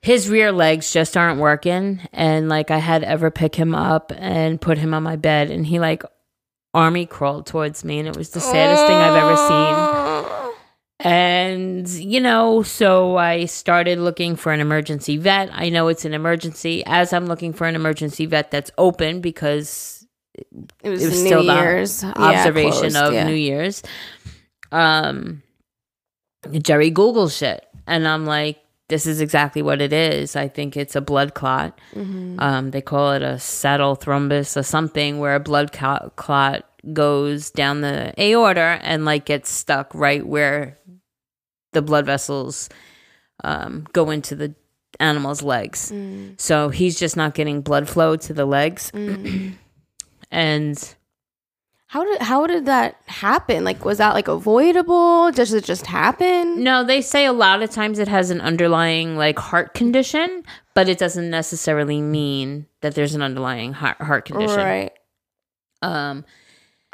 [0.00, 4.60] his rear legs just aren't working and like I had ever pick him up and
[4.60, 6.02] put him on my bed and he like
[6.74, 10.52] army crawled towards me and it was the saddest thing I've ever seen.
[11.04, 15.50] And you know, so I started looking for an emergency vet.
[15.52, 20.06] I know it's an emergency as I'm looking for an emergency vet that's open because
[20.34, 20.46] It
[20.90, 23.24] was, it was New still the Year's Yeah, observation closed, of yeah.
[23.26, 23.82] New Year's.
[24.70, 25.42] Um,
[26.50, 30.36] Jerry Google shit, and I'm like, this is exactly what it is.
[30.36, 31.78] I think it's a blood clot.
[31.94, 32.38] Mm-hmm.
[32.40, 37.80] Um, they call it a saddle thrombus or something, where a blood clot goes down
[37.80, 40.78] the aorta and like gets stuck right where
[41.72, 42.68] the blood vessels
[43.44, 44.54] um, go into the
[45.00, 45.90] animal's legs.
[45.92, 46.40] Mm.
[46.40, 48.90] So he's just not getting blood flow to the legs,
[50.30, 50.94] and
[51.92, 53.64] How did how did that happen?
[53.64, 55.30] Like, was that like avoidable?
[55.30, 56.64] Does it just happen?
[56.64, 60.88] No, they say a lot of times it has an underlying like heart condition, but
[60.88, 64.56] it doesn't necessarily mean that there's an underlying heart, heart condition.
[64.56, 64.92] Right.
[65.82, 66.24] Um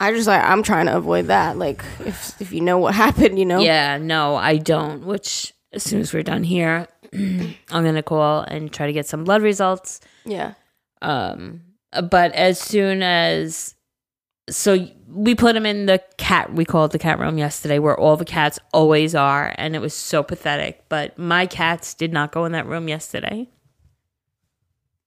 [0.01, 1.57] I just like I'm trying to avoid that.
[1.57, 3.61] Like, if if you know what happened, you know.
[3.61, 8.41] yeah, no, I don't, which as soon as we're done here, I'm going to call
[8.41, 10.01] and try to get some blood results.
[10.25, 10.55] Yeah.
[11.03, 11.61] Um
[12.11, 13.77] but as soon as
[14.51, 18.17] so we put him in the cat we called the cat room yesterday where all
[18.17, 22.45] the cats always are and it was so pathetic but my cats did not go
[22.45, 23.49] in that room yesterday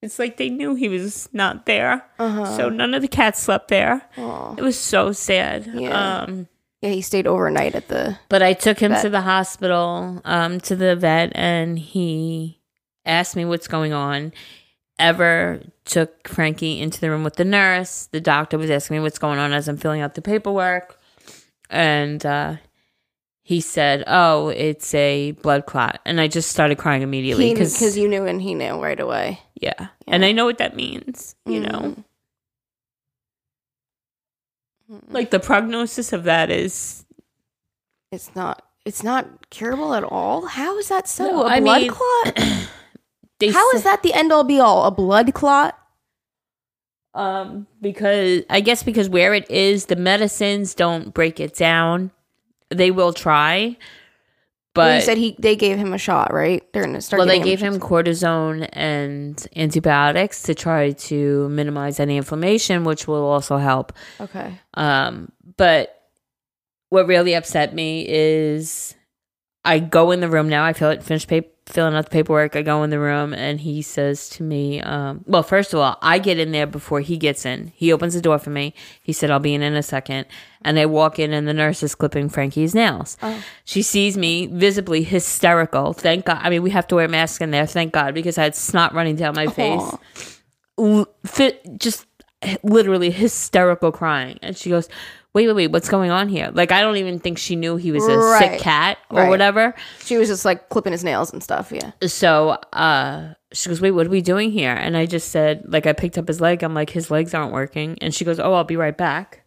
[0.02, 2.46] it's like they knew he was not there Uh-huh.
[2.58, 4.56] so none of the cats slept there Aw.
[4.58, 6.22] it was so sad Yeah.
[6.24, 6.48] um
[6.82, 8.18] Yeah, he stayed overnight at the.
[8.30, 9.04] but I took him Vet.
[9.04, 12.60] to the hospital, um, to the vet, and he
[13.06, 14.34] asked me what's going on.
[15.02, 18.06] Ever took Frankie into the room with the nurse.
[18.12, 21.00] The doctor was asking me what's going on as I'm filling out the paperwork.
[21.70, 22.58] And uh,
[23.42, 26.00] he said, Oh, it's a blood clot.
[26.06, 29.40] And I just started crying immediately Because because, you knew and he knew right away.
[29.56, 29.88] yeah.
[30.08, 31.96] And I know what that means, you know?
[34.92, 35.02] Mm.
[35.10, 37.06] Like the prognosis of that is
[38.12, 38.64] It's not.
[38.86, 40.48] It's not curable at all.
[40.48, 41.26] How is that so?
[41.28, 42.40] No, a I blood mean, clot?
[43.42, 44.86] they How is that the end all be all?
[44.86, 45.78] A blood clot?
[47.14, 52.12] Um, because I guess because where it is, the medicines don't break it down.
[52.70, 53.76] They will try,
[54.74, 56.64] but you said he they gave him a shot, right?
[56.72, 57.18] They're gonna start.
[57.18, 63.26] well, they gave him cortisone and antibiotics to try to minimize any inflammation, which will
[63.26, 63.92] also help.
[64.22, 64.58] Okay.
[64.76, 66.02] Um, but
[66.88, 68.96] what really upset me is
[69.64, 70.64] I go in the room now.
[70.66, 72.56] I feel it Finish pap- filling out the paperwork.
[72.56, 75.98] I go in the room and he says to me, um, well, first of all,
[76.02, 77.72] I get in there before he gets in.
[77.76, 78.74] He opens the door for me.
[79.04, 80.26] He said, I'll be in in a second.
[80.64, 83.18] And I walk in and the nurse is clipping Frankie's nails.
[83.64, 85.94] She sees me visibly hysterical.
[85.94, 86.40] Thank God.
[86.42, 87.68] I mean, we have to wear masks in there.
[87.68, 89.94] Thank God because I had snot running down my face.
[90.80, 92.06] L- fit, just
[92.64, 94.40] literally hysterical crying.
[94.42, 94.90] And she goes,
[95.34, 96.52] wait, wait, wait, what's going on here?
[96.54, 98.52] Like, I don't even think she knew he was a Right.
[98.52, 99.30] sick cat or Right.
[99.30, 99.74] whatever.
[100.04, 101.72] She was just like clipping his nails and stuff.
[101.72, 101.92] Yeah.
[102.08, 104.74] So uh, she goes, wait, what are we doing here?
[104.74, 106.64] And I just said, like, I picked up his leg.
[106.64, 107.98] I'm like, his legs aren't working.
[108.02, 109.44] And she goes, oh, I'll be right back.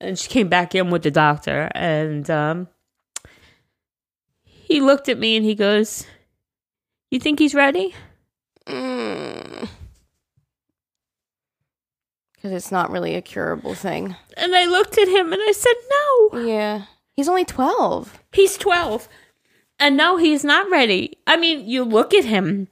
[0.00, 1.70] And she came back in with the doctor.
[1.74, 2.68] And um,
[4.42, 6.06] he looked at me and he goes,
[7.10, 7.94] you think he's ready?
[8.64, 9.68] Because
[12.42, 14.16] it's not really a curable thing.
[14.36, 16.40] And I looked at him and I said, no.
[16.46, 16.82] Yeah.
[17.16, 18.18] He's only twelve.
[18.32, 19.08] He's 12.
[19.78, 21.18] And no, he's not ready.
[21.26, 22.68] I mean, you look at him,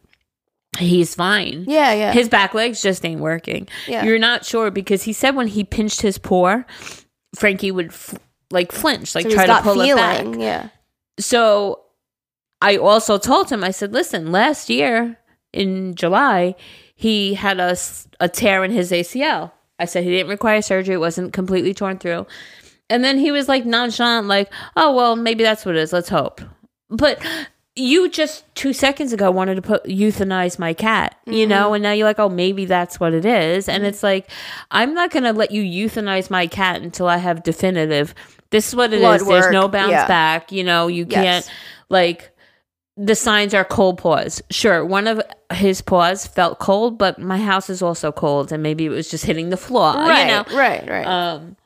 [0.78, 1.64] he's fine.
[1.66, 1.92] Yeah.
[1.92, 2.12] Yeah.
[2.12, 3.68] His back legs just ain't working.
[3.86, 4.04] Yeah.
[4.04, 6.62] You're not sure because he said when he pinched his paw,
[7.34, 8.14] Frankie would f-
[8.50, 10.26] like flinch, like so try to pull it back.
[10.38, 10.68] Yeah.
[11.18, 11.80] So
[12.62, 15.18] I also told him, I said, listen, last year
[15.52, 16.54] in July,
[16.94, 17.76] he had a,
[18.20, 19.52] a tear in his ACL.
[19.78, 22.26] I said he didn't require surgery, it wasn't completely torn through.
[22.90, 25.92] And then he was like nonchalant, like, oh, well, maybe that's what it is.
[25.92, 26.40] Let's hope.
[26.88, 27.22] But
[27.76, 31.50] you just two seconds ago wanted to put euthanize my cat, you Mm-hmm.
[31.50, 33.68] know, and now you're like, oh, maybe that's what it is.
[33.68, 34.28] And it's like,
[34.70, 38.14] I'm not going to let you euthanize my cat until I have definitive.
[38.50, 39.22] This is what it is.
[39.22, 40.08] Blood There's no bounce yeah.
[40.08, 40.50] back.
[40.50, 41.46] You know, you Yes.
[41.46, 41.56] can't
[41.90, 42.30] like
[43.00, 44.42] the signs are cold paws.
[44.50, 48.84] Sure, one of his paws felt cold, but my house is also cold, and maybe
[48.86, 49.94] it was just hitting the floor.
[49.94, 50.22] Right.
[50.22, 50.88] You know, Right.
[50.88, 51.06] Right.
[51.06, 51.56] um,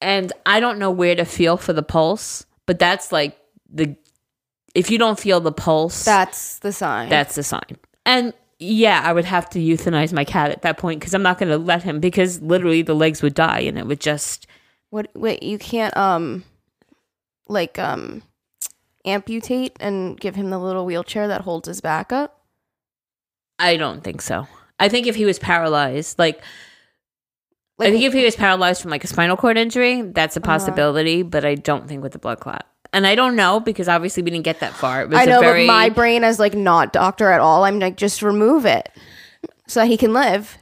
[0.00, 3.36] and I don't know where to feel for the pulse, but that's like
[3.70, 3.96] the
[4.74, 7.08] if you don't feel the pulse, That's the sign.
[7.08, 7.76] that's the sign.
[8.04, 11.38] And yeah, I would have to euthanize my cat at that point because I'm not
[11.38, 14.46] going to let him because literally the legs would die and it would just
[14.90, 15.08] what?
[15.14, 15.42] Wait.
[15.42, 16.44] You can't um,
[17.48, 18.22] like um,
[19.06, 22.40] amputate and give him the little wheelchair that holds his back up.
[23.58, 24.46] I don't think so.
[24.78, 26.42] I think if he was paralyzed, like,
[27.78, 30.40] Like, I think if he was paralyzed from like a spinal cord injury, that's a
[30.40, 30.46] Uh-huh.
[30.46, 32.66] possibility, but I don't think with the blood clot.
[32.92, 35.02] And I don't know because obviously we didn't get that far.
[35.02, 37.64] It was I know, a very but my brain is like not doctor at all.
[37.64, 38.88] I'm like, just remove it
[39.66, 40.56] so that he can live.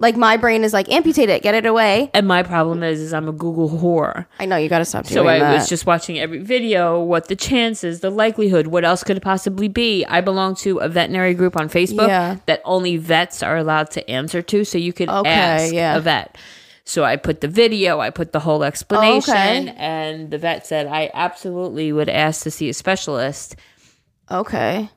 [0.00, 2.08] Like my brain is like, amputate it, get it away.
[2.14, 4.26] and my problem is, is I'm a Google whore.
[4.38, 5.52] I know you got to stop doing So I that.
[5.54, 9.66] was just watching every video, what the chances, the likelihood, what else could it possibly
[9.66, 10.04] be.
[10.04, 12.36] I belong to a veterinary group on Facebook Yeah.
[12.46, 15.96] that only vets are allowed to answer to, so you could Okay, ask yeah.
[15.96, 16.38] a vet.
[16.84, 19.74] So I put the video, I put the whole explanation, okay.
[19.76, 23.56] and the vet said I absolutely would ask to see a specialist.
[24.30, 24.90] okay.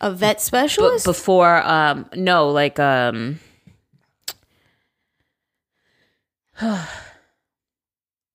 [0.00, 1.04] A vet specialist.
[1.06, 3.38] before, um, no, like um,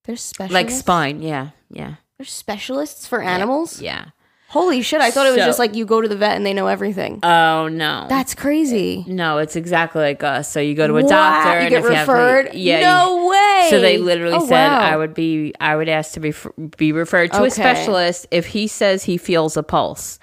[0.05, 0.53] There's specialists.
[0.53, 3.81] like spine, yeah, yeah, There's specialists for animals.
[3.81, 4.05] yeah.
[4.49, 4.99] Holy shit!
[4.99, 6.67] I thought it was So- just like you go to the vet and they know
[6.67, 7.19] everything.
[7.23, 9.05] Oh no, That's crazy.
[9.07, 10.51] No, it's exactly like us.
[10.51, 12.53] So you go to a Wow, doctor you and get if you have referred.
[12.53, 13.67] yeah, no way.
[13.69, 14.79] So they literally Oh, said wow.
[14.79, 16.33] I would be I would ask to be
[16.75, 20.19] be referred to a specialist if he says he feels a pulse.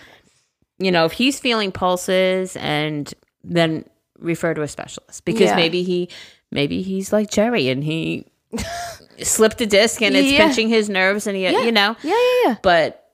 [0.79, 3.11] You know, if he's feeling pulses and
[3.43, 3.87] then
[4.19, 5.57] refer to a specialist because Yeah.
[5.57, 6.11] maybe he
[6.51, 8.27] maybe he's like Jerry and he
[9.23, 10.47] slipped a disc and it's Yeah.
[10.47, 11.63] pinching his nerves and he Yeah.
[11.65, 11.97] you know.
[12.03, 12.57] Yeah, yeah, yeah.
[12.63, 13.05] But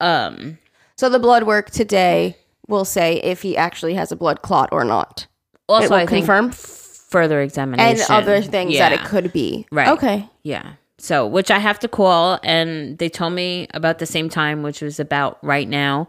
[0.00, 0.58] um
[0.96, 2.36] So the blood work today
[2.68, 5.26] will say if he actually has a blood clot or not,
[5.68, 9.66] also it will I think confirm further examination and other things that it could be.
[9.70, 9.88] Right.
[9.88, 10.28] Okay.
[10.42, 10.74] Yeah.
[10.98, 14.80] So, which I have to call, and they told me about the same time, which
[14.80, 16.06] was about right now.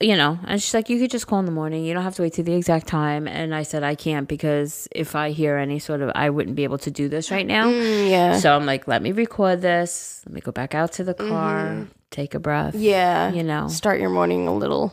[0.00, 1.84] You know, and she's like, you could just call in the morning.
[1.84, 3.26] You don't have to wait to the exact time.
[3.26, 6.62] And I said, I can't because if I hear any sort of, I wouldn't be
[6.62, 7.66] able to do this right now.
[7.66, 8.38] Mm, yeah.
[8.38, 10.22] So I'm like, let me record this.
[10.24, 12.74] Let me go back out to the car, take a breath.
[12.74, 12.82] Mm-hmm.
[12.84, 13.32] yeah.
[13.32, 14.92] You know, Start your morning a little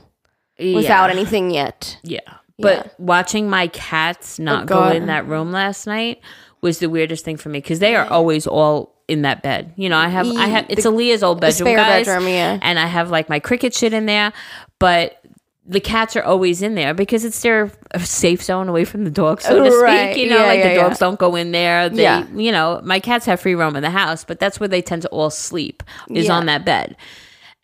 [0.58, 0.76] Yeah.
[0.76, 2.00] without anything yet.
[2.02, 2.22] Yeah.
[2.58, 2.92] But Yeah.
[2.98, 6.20] watching my cats not go in that room last night
[6.62, 9.74] was the weirdest thing for me because they are always all in that bed.
[9.76, 12.60] You know, I have I have it's Aaliyah's old bedroom, spare guys, bedroom, yeah.
[12.62, 14.34] and I have like my Cricut shit in there,
[14.80, 15.22] but
[15.68, 19.46] the cats are always in there because it's their safe zone away from the dogs,
[19.46, 20.12] so to Right.
[20.14, 20.24] speak.
[20.26, 21.90] You know, Yeah, like yeah, the dogs don't go in there.
[21.90, 22.26] They, Yeah.
[22.36, 25.02] you know, my cats have free roam in the house, but that's where they tend
[25.04, 26.96] to all sleep is on that bed.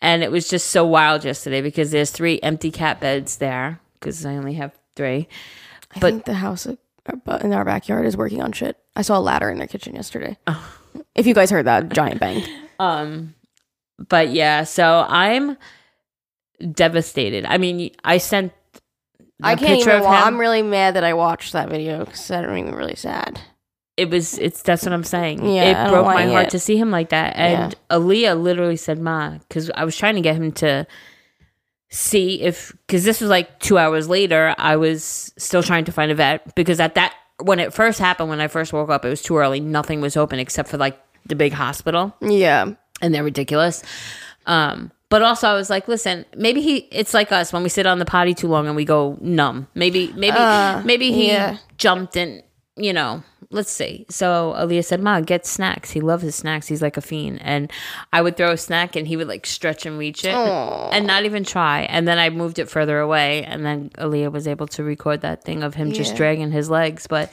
[0.00, 4.26] and it was just so wild yesterday because there's three empty cat beds there because
[4.26, 5.28] I only have three.
[5.94, 6.74] I But- think the house uh,
[7.44, 8.76] in our backyard is working on shit.
[8.96, 10.38] I saw a ladder in their kitchen yesterday.
[10.48, 10.74] Oh.
[11.14, 12.42] If you guys heard that giant bang.
[12.80, 13.34] Um,
[14.08, 15.56] but yeah, so I'm
[16.72, 17.44] devastated.
[17.44, 18.52] I mean, I sent.
[19.38, 20.00] the I can't picture even.
[20.00, 20.24] of Wa- him.
[20.34, 23.40] I'm really mad that I watched that video because that made me really sad.
[23.96, 25.46] it was it's that's what I'm saying.
[25.48, 26.50] Yeah, it broke my heart it.
[26.50, 27.36] to see him like that.
[27.36, 30.84] And Aaliyah literally said, "Ma," because I was trying to get him to
[31.90, 34.56] see if because this was like two hours later.
[34.58, 38.28] I was still trying to find a vet because at that when it first happened,
[38.28, 39.60] when I first woke up, it was too early.
[39.60, 42.72] Nothing was open except for like the big hospital, Yeah.
[43.00, 43.82] and they're ridiculous.
[44.46, 46.78] Um, but also, I was like, listen, maybe he.
[46.90, 49.68] It's like us when we sit on the potty too long and we go numb.
[49.74, 50.38] Maybe, maybe,
[50.86, 51.58] maybe he yeah.
[51.78, 52.42] jumped and
[52.76, 53.22] you know.
[53.52, 54.06] Let's see.
[54.08, 55.90] So Aaliyah said, "Ma, get snacks.
[55.90, 56.66] He loves his snacks.
[56.66, 57.70] He's like a fiend." And
[58.12, 61.24] I would throw a snack, and he would like stretch and reach it, and not
[61.24, 61.82] even try.
[61.82, 65.44] And then I moved it further away, and then Aaliyah was able to record that
[65.44, 67.30] thing of him just dragging his legs, but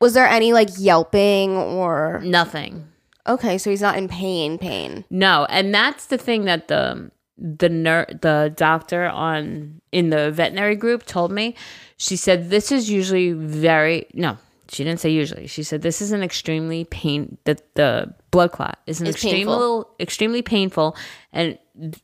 [0.00, 2.20] Was there any like yelping or?
[2.24, 2.88] nothing.
[3.28, 4.58] Okay, so he's not in pain.
[4.58, 5.04] Pain.
[5.10, 10.74] No, and that's the thing that the the ner- the doctor on in the veterinary
[10.76, 11.54] group told me.
[11.98, 14.38] She said this is usually very no.
[14.68, 15.46] She didn't say usually.
[15.46, 19.38] She said this is an extremely pain that the blood clot is an It's extremely
[19.44, 19.90] painful.
[20.00, 20.96] extremely painful,
[21.32, 21.58] and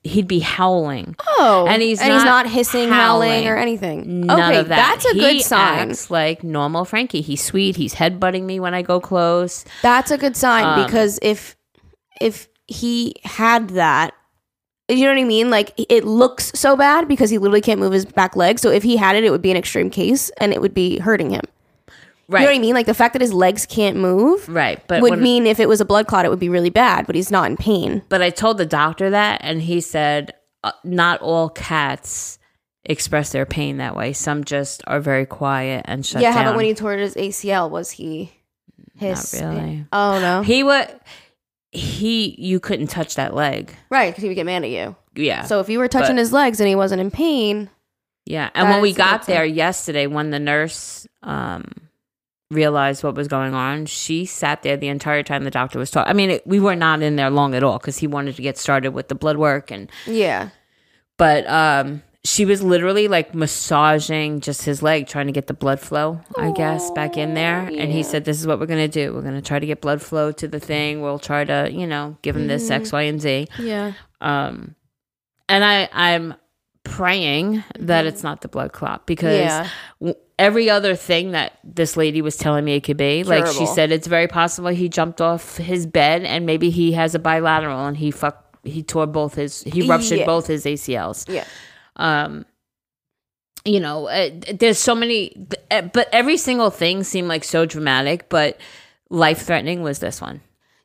[0.05, 1.16] he'd be howling.
[1.38, 3.48] Oh, And he's and he's not hissing, howling, howling.
[3.48, 4.27] or anything.
[4.27, 4.77] None okay, of that.
[5.01, 5.90] that's a He good sign.
[5.90, 7.20] Acts like normal Frankie.
[7.20, 7.77] He's sweet.
[7.77, 9.64] He's headbutting me when I go close.
[9.83, 11.57] That's a good sign Um, because if
[12.20, 14.14] if he had that,
[14.88, 15.51] you know what I mean?
[15.51, 18.59] Like it looks so bad because he literally can't move his back leg.
[18.61, 20.98] So if he had it, it would be an extreme case and it would be
[20.98, 21.42] hurting him.
[22.28, 22.40] Right.
[22.40, 22.74] You know what I mean?
[22.74, 24.80] Like the fact that his legs can't move Right.
[24.87, 27.06] But would when- mean if it was a blood clot, it would be really bad.
[27.06, 28.02] But he's not in pain.
[28.08, 30.32] But I told the doctor that, and he said
[30.64, 32.38] uh, not all cats
[32.85, 34.12] express their pain that way.
[34.12, 36.30] Some just are very quiet and shut yeah.
[36.32, 36.37] down.
[36.44, 37.70] How about when he tore his ACL?
[37.70, 38.32] Was he
[38.96, 39.35] his?
[39.40, 39.85] really.
[39.92, 40.42] Oh no.
[40.42, 40.88] he would
[41.70, 43.74] he you couldn't touch that leg.
[43.90, 44.94] right, because he would get mad at you.
[45.14, 45.42] Yeah.
[45.44, 47.70] So if you were touching But- his legs and he wasn't in pain,
[48.24, 48.50] yeah.
[48.54, 51.66] And when we That's a good got there yesterday, when the nurse um
[52.52, 56.10] realized what was going on, she sat there the entire time the doctor was talking.
[56.10, 58.42] I mean, it, we were not in there long at all because he wanted to
[58.42, 60.50] get started with the blood work and yeah.
[61.16, 65.80] but um she was literally like massaging just his leg trying to get the blood
[65.80, 68.86] flow i guess back in there and he said this is what we're going to
[68.86, 71.68] do we're going to try to get blood flow to the thing we'll try to
[71.72, 73.94] you know give him this x y and z Yeah.
[74.20, 74.76] um
[75.48, 76.34] and i i'm
[76.84, 79.68] praying that it's not the blood clot because Yeah.
[80.00, 80.14] w-
[80.46, 83.92] every other thing that this lady was telling me it could be like she said
[83.92, 87.96] it's very possible he jumped off his bed and maybe he has a bilateral and
[87.96, 90.26] he fuck he tore both his he ruptured Yeah.
[90.26, 91.44] both his acls Yeah.
[91.96, 92.44] um
[93.64, 98.28] you know uh, there's so many uh, but every single thing seemed like so dramatic
[98.28, 98.59] but
[99.11, 100.40] life threatening was this one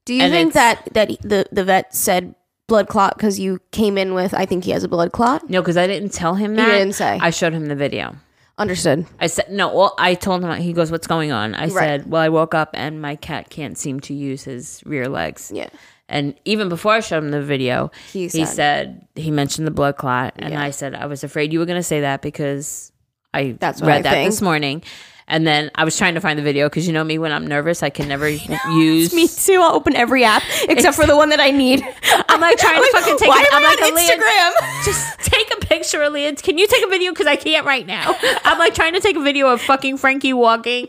[0.05, 2.35] Do you And think that that the the vet said
[2.67, 5.49] blood clot because you came in with I think he has a blood clot?
[5.49, 7.17] no because i didn't tell him that didn't say.
[7.21, 8.15] i showed him the video
[8.59, 9.05] Understood.
[9.19, 11.71] i said no well i told him he goes what's going on i Right.
[11.71, 15.51] said well i woke up and my cat can't seem to use his rear legs
[15.53, 15.69] Yeah.
[16.09, 19.71] and even before i showed him the video He he said- said he mentioned the
[19.71, 20.61] blood clot and Yeah.
[20.63, 22.91] i said i was afraid you were going to say that because
[23.31, 24.31] i That's read I that think.
[24.31, 24.81] this morning
[25.27, 27.45] and then i was trying to find the video because you know me when i'm
[27.45, 29.59] nervous i can never use Me too.
[29.61, 31.81] I'll open every app except for the one that I need.
[32.29, 34.83] i'm like trying to fucking take Why it am i'm I like on Instagram?
[34.85, 36.41] just take a picture Aaliyah.
[36.41, 39.15] can you take a video because i can't right now i'm like trying to take
[39.15, 40.87] a video of fucking frankie walking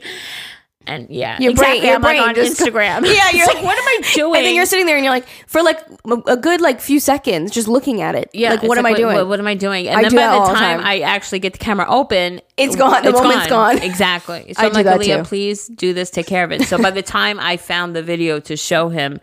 [0.88, 1.86] and yeah Your brain- exactly.
[1.86, 4.66] your I'm like on instagram Yeah, you're like, what am i doing And then you're
[4.66, 5.78] sitting there and you're like, for like
[6.26, 8.30] a good like few seconds, just looking at it.
[8.32, 9.14] Yeah, Like, it's what am I doing?
[9.16, 9.86] What, what am I doing?
[9.88, 10.80] And I then by the time, time.
[10.86, 13.04] I actually get the camera open, It's gone.
[13.04, 13.78] The moment's gone.
[13.78, 14.52] Exactly.
[14.56, 15.22] So I I'm do like, too.
[15.24, 16.10] please do this.
[16.10, 16.62] Take care of it.
[16.62, 19.20] So by the time I found the video to show him,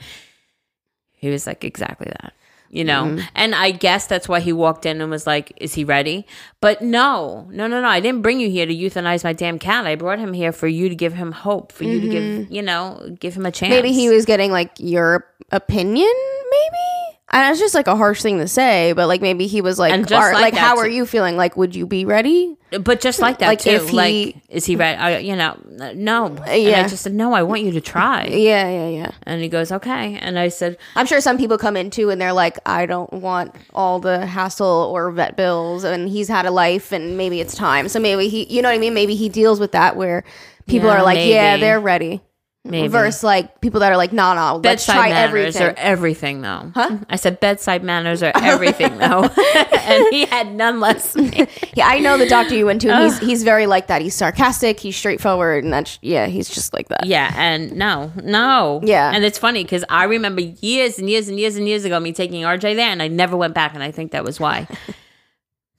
[1.14, 2.34] he was like, exactly that.
[2.76, 3.26] You know, Mm-hmm.
[3.36, 6.28] and I guess that's why he walked in and was like, "Is he ready?"
[6.60, 7.88] But no, no, no, no.
[7.88, 9.86] I didn't bring you here to euthanize my damn cat.
[9.88, 12.62] I brought him here for you to give him hope, for you to give, you
[12.62, 13.72] know, give him a chance.
[13.74, 13.82] Mm-hmm.
[13.84, 16.12] Maybe he was getting like your opinion,
[16.52, 17.15] maybe.
[17.32, 19.92] And it's just like a harsh thing to say, but like maybe he was like,
[19.92, 20.82] And just "All right, like like, that, how too.
[20.82, 21.36] are you feeling?
[21.36, 22.56] Like, would you be ready?
[22.82, 23.70] but just like that Like, too.
[23.72, 24.98] if he- like, is he ready?
[24.98, 25.58] I, uh, you know,
[25.96, 26.26] no.
[26.28, 26.88] And I Yeah.
[26.88, 27.34] just said, no.
[27.34, 28.26] I want you to try.
[28.26, 29.12] Yeah, yeah, yeah.
[29.24, 30.18] And he goes, okay.
[30.22, 33.12] And I said, I'm sure some people come in too and they're like, I don't
[33.12, 35.84] want all the hassle or vet bills.
[35.84, 37.90] And he's had a life and maybe it's time.
[37.90, 38.94] So maybe he, you know what I mean?
[38.94, 40.24] Maybe he deals with that where
[40.68, 41.62] people Yeah, are like, yeah, maybe.
[41.62, 42.22] they're ready.
[42.68, 42.88] Maybe.
[42.88, 45.62] versus like people that are like, nah, nah, let's bedside try manners everything.
[45.62, 46.72] are everything though.
[46.74, 46.90] Huh?
[46.90, 47.04] Mm-hmm.
[47.10, 48.42] I said bedside manners are oh.
[48.44, 49.24] everything though.
[49.76, 51.16] and he had none less.
[51.76, 52.90] yeah, I know the doctor you went to.
[52.90, 54.02] And he's he's very like that.
[54.02, 54.80] He's sarcastic.
[54.80, 57.06] He's straightforward, and that's yeah, he's just like that.
[57.06, 58.82] Yeah, and no, no.
[58.84, 59.12] Yeah.
[59.14, 62.14] And it's funny because I remember years and years and years and years ago me
[62.14, 64.68] taking RJ there and I never went back and I think that was why.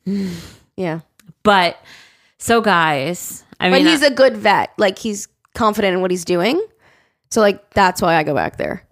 [0.79, 1.01] Yeah,
[1.43, 1.79] But
[2.37, 4.75] so guys, I but mean he's a good vet.
[4.77, 6.63] Like he's confident in what he's doing.
[7.31, 8.87] So like that's why I go back there.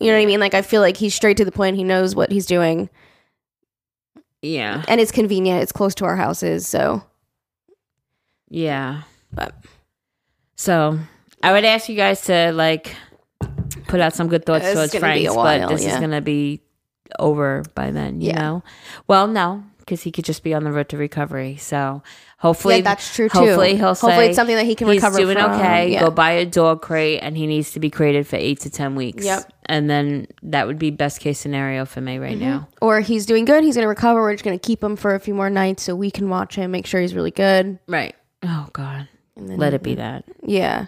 [0.00, 0.40] You know what I mean?
[0.40, 1.76] Like I feel like he's straight to the point.
[1.76, 2.90] He knows what he's doing,
[4.42, 4.84] yeah.
[4.88, 5.62] and it's convenient.
[5.62, 7.02] It's close to our houses, so
[8.48, 9.02] Yeah.
[9.32, 9.54] But-
[10.56, 10.98] so
[11.42, 12.94] I would ask you guys to like
[13.88, 16.60] put out some good thoughts towards a but this is gonna be
[17.18, 18.40] over by then, you Yeah.
[18.40, 18.62] know?
[19.06, 21.56] Well, no, because he could just be on the road to recovery.
[21.56, 22.02] So
[22.36, 23.38] hopefully yeah, that's true too.
[23.38, 25.52] Hopefully he'll say Hopefully it's something that he can he's recover doing from.
[25.52, 25.92] okay.
[25.92, 26.00] Yeah.
[26.00, 28.94] Go buy a dog crate, and he needs to be crated for eight to ten
[28.94, 29.24] weeks.
[29.24, 29.52] Yep.
[29.66, 32.44] And then that would be best case scenario for me right mm-hmm.
[32.44, 32.68] now.
[32.80, 33.64] or he's doing good.
[33.64, 34.20] He's gonna recover.
[34.20, 36.70] We're just gonna keep him for a few more nights so we can watch him,
[36.70, 37.78] make sure he's really good.
[37.86, 38.14] Right.
[38.42, 39.08] Oh God.
[39.36, 40.24] Let it be that.
[40.42, 40.86] Yeah.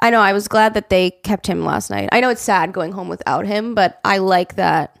[0.00, 0.20] I know.
[0.20, 2.08] I was glad that they kept him last night.
[2.12, 4.98] I know it's sad going home without him, but I like that,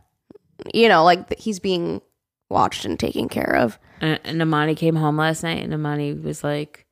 [0.72, 2.00] you know, like he's being
[2.48, 3.78] watched and taken care of.
[4.00, 6.86] And, and Amani came home last night, and Amani was like,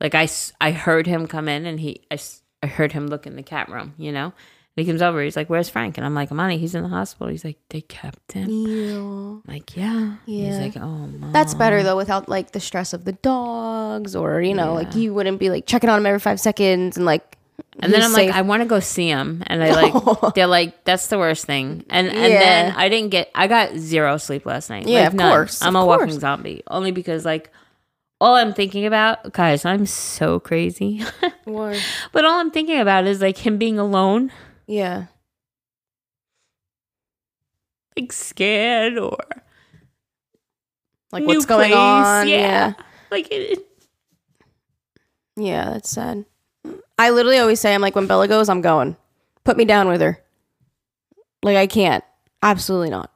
[0.00, 0.28] like I,
[0.60, 2.18] I heard him come in, and he, I,
[2.62, 4.32] I heard him look in the cat room, you know.
[4.76, 6.88] And he comes over, he's like, "Where's Frank?" And I'm like, "Amani, he's in the
[6.88, 8.96] hospital." He's like, "They kept him." Yeah.
[8.98, 10.16] I'm like, yeah.
[10.26, 10.46] yeah.
[10.46, 10.60] He's Yeah.
[10.62, 11.32] like, "Oh, mom.
[11.32, 15.12] That's better though, without like the stress of the dogs, or you know, like you
[15.12, 17.36] wouldn't be like checking on him every five seconds and like.
[17.80, 18.28] And then he's I'm safe.
[18.28, 21.46] like, I want to go see him, and I like, they're like, that's the worst
[21.46, 21.84] thing.
[21.88, 24.86] And and then I didn't get, I got zero sleep last night.
[24.86, 25.30] Yeah, Like, of none.
[25.32, 26.00] course, I'm of a course.
[26.00, 27.50] walking zombie, only because like,
[28.20, 31.02] all I'm thinking about, guys, I'm so crazy.
[31.46, 34.30] but all I'm thinking about is like him being alone,
[34.66, 35.06] yeah.
[37.96, 39.16] like scared or
[41.12, 41.74] Like new what's going place.
[41.80, 42.28] on?
[42.28, 42.72] Yeah, yeah.
[43.10, 43.66] like it, it-
[45.36, 46.24] Yeah, that's sad.
[46.98, 48.96] I literally always say, I'm like, when Bella goes, I'm going.
[49.44, 50.22] Put me down with her.
[51.42, 52.04] Like, I can't.
[52.42, 53.10] Absolutely not.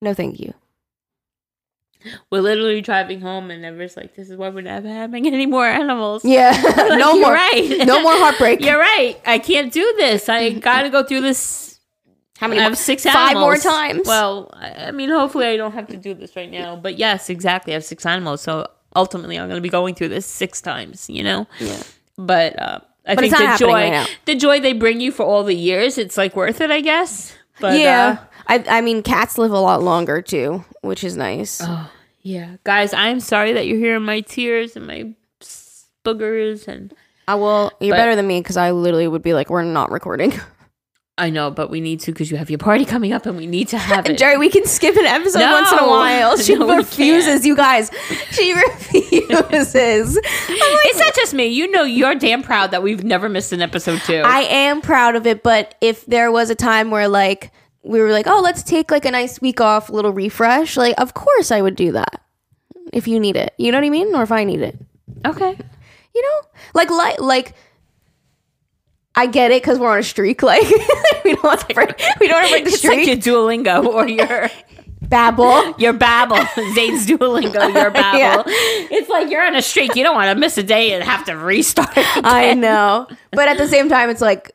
[0.00, 0.54] No, thank you.
[2.30, 5.66] we're literally driving home, and Everett's like, "This is why we're never having any more
[5.66, 6.52] animals." Yeah.
[6.76, 7.32] Like, no you're more.
[7.34, 7.82] Right.
[7.86, 8.60] No more heartbreak.
[8.64, 9.20] You're right.
[9.26, 10.28] I can't do this.
[10.28, 11.78] I got to go through this.
[12.38, 14.06] How many I have six Five more times.
[14.06, 16.74] Well, I I mean, hopefully, I don't have to do this right now.
[16.76, 17.74] But yes, exactly.
[17.74, 18.66] I have six animals, so
[18.96, 21.10] ultimately, I'm going to be going through this six times.
[21.10, 21.46] You know.
[21.58, 21.82] Yeah.
[22.26, 25.42] But uh, I But think the joy, right the joy they bring you for all
[25.42, 27.34] the years, it's like worth it, I guess.
[27.60, 28.18] But yeah.
[28.20, 31.60] uh, I, I mean, cats live a lot longer too, which is nice.
[31.62, 31.90] Oh,
[32.22, 35.14] yeah, guys, I'm sorry that you're hearing my tears and my
[36.04, 36.92] boogers and.
[37.28, 37.70] I will.
[37.80, 40.32] You're But- better than me because I literally would be like, we're not recording.
[41.20, 43.46] I know, but we need to because you have your party coming up, and we
[43.46, 44.18] need to have it.
[44.18, 45.52] Jerry, we can skip an episode No.
[45.52, 46.36] once in a while.
[46.40, 47.90] She No, refuses, you guys.
[48.30, 48.52] She
[49.34, 50.18] refuses.
[50.22, 51.46] it's not just me.
[51.46, 54.22] You know, you're damn proud that we've never missed an episode too.
[54.24, 57.52] I am proud of it, but if there was a time where like
[57.82, 61.14] we were like, oh, let's take like a nice week off, little refresh, like of
[61.14, 62.20] course I would do that
[62.92, 63.54] if you need it.
[63.58, 64.14] You know what I mean?
[64.14, 64.78] Or if I need it.
[65.26, 65.56] okay.
[66.14, 67.54] You know, like like like.
[69.20, 70.42] I get it because we're on a streak.
[70.50, 70.62] Like
[71.24, 72.00] we don't want to break.
[72.20, 73.06] We don't want to break the It's like streak.
[73.06, 74.48] your Duolingo or your
[75.04, 75.78] Babbel.
[75.78, 76.46] your Babbel.
[76.74, 78.44] Zane's Duolingo, your Babbel.
[78.46, 79.94] It's like you're on a streak.
[79.96, 81.90] You don't want to miss a day and have to restart.
[81.96, 84.52] I know, but at the same time, it's like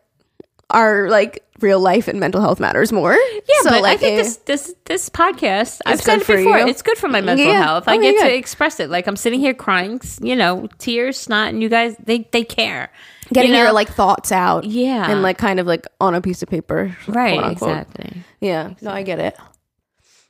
[0.70, 3.14] our like real life and mental health matters more.
[3.14, 6.58] Yeah, so but like I think eh, this this this podcast I've said it before.
[6.60, 6.68] you.
[6.68, 7.64] It's good for my mental Yeah.
[7.64, 7.88] health.
[7.88, 8.30] I Okay, get good.
[8.30, 8.90] to express it.
[8.90, 12.92] Like I'm sitting here crying, you know, tears, snot, and you guys they they care.
[13.34, 13.64] Getting you know?
[13.64, 15.10] your like thoughts out, Yeah.
[15.10, 18.24] and like kind of like on a piece of paper, right, exactly.
[18.42, 19.36] Yeah, no, I get it.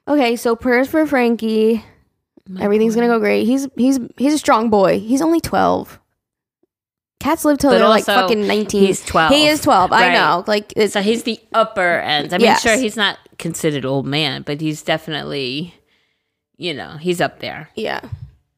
[0.08, 1.84] Okay, so prayers for Frankie.
[2.60, 3.46] Everything's gonna go great.
[3.46, 5.00] He's he's he's a strong boy.
[5.00, 6.00] He's only twelve.
[7.20, 8.86] Cats live till But they're like fucking nineteen.
[8.86, 9.32] he's 12.
[9.32, 9.91] He is twelve.
[9.91, 10.43] I know.
[10.46, 12.34] Like it's So he's the upper end.
[12.34, 12.62] I mean, Yes.
[12.62, 15.74] sure, he's not considered old man, but he's definitely,
[16.58, 17.70] you know, he's up there.
[17.76, 18.02] yeah.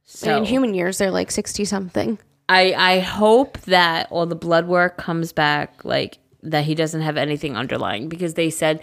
[0.10, 2.18] So in human years, they're like sixty something.
[2.50, 7.18] I I hope that all the blood work comes back like that he doesn't have
[7.18, 8.82] anything underlying because they said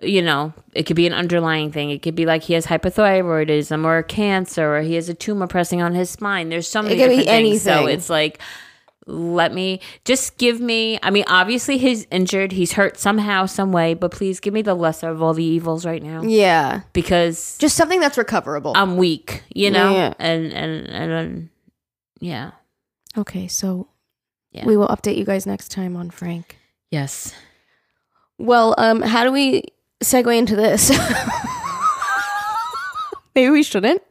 [0.00, 1.90] you know it could be an underlying thing.
[1.90, 5.82] It could be like he has hypothyroidism or cancer or he has a tumor pressing
[5.82, 6.48] on his spine.
[6.48, 7.62] There's so many it could be things.
[7.62, 8.40] So it's like
[9.06, 13.94] let me just give me i mean obviously he's injured he's hurt somehow some way
[13.94, 16.22] but please give me the lesser of all the evils right now.
[16.22, 18.72] Yeah, because just something that's recoverable.
[18.76, 19.92] i'm weak you know?
[19.92, 20.14] Yeah.
[20.18, 21.48] and and and, and
[22.20, 22.52] yeah
[23.16, 23.88] Okay, so
[24.52, 24.66] Yeah.
[24.66, 26.58] We will update you guys next time on Frank.
[26.90, 27.32] Yes.
[28.38, 29.62] Well, um, how do we
[30.02, 30.90] segue into this?
[33.34, 34.02] maybe we shouldn't.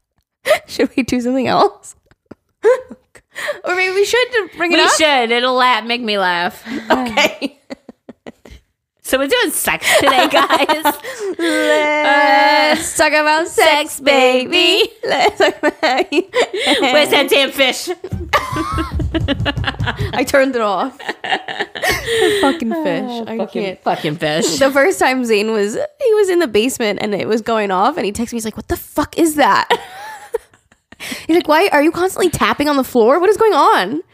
[0.66, 1.94] Should we do something else?
[2.64, 4.90] or maybe we should bring it We up.
[4.92, 5.30] should.
[5.30, 6.64] It'll laugh, make me laugh.
[6.90, 7.59] Okay.
[9.10, 10.68] So we're doing sex today, guys.
[11.36, 14.88] Let's uh, talk about sex, baby.
[15.02, 15.72] Let's talk about
[16.12, 17.88] Where's that damn fish?
[20.14, 20.96] I turned it off.
[22.40, 23.26] fucking fish.
[23.26, 23.82] I fucking, can't.
[23.82, 24.60] fucking fish.
[24.60, 27.96] The first time Zane was he was in the basement and it was going off
[27.96, 29.66] and he texted me he's like, "What the fuck is that?"
[31.26, 33.18] he's like, "Why are you constantly tapping on the floor?
[33.18, 34.04] What is going on?"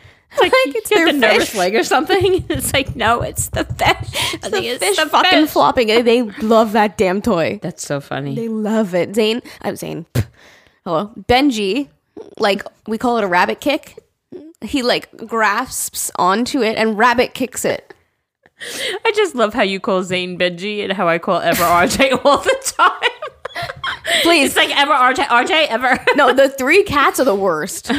[0.41, 2.45] Like, it's their the nervous leg or something.
[2.51, 4.39] It's like, no, it's the fish.
[4.43, 5.51] I think it's Fish the fucking fish.
[5.51, 5.89] flopping.
[5.89, 7.59] They love that damn toy.
[7.63, 8.35] That's so funny.
[8.35, 9.15] They love it.
[9.15, 10.07] Zane, I'm Zane.
[10.85, 11.89] Hello, Benji.
[12.39, 13.99] Like we call it a rabbit kick.
[14.63, 17.93] He like grasps onto it and rabbit kicks it.
[19.05, 22.39] I just love how you call Zane Benji and how I call Ever RJ all
[22.39, 23.11] the time.
[24.23, 25.99] Please, It's like Ever RJ, RJ, Ever.
[26.15, 27.91] no, the three cats are the worst.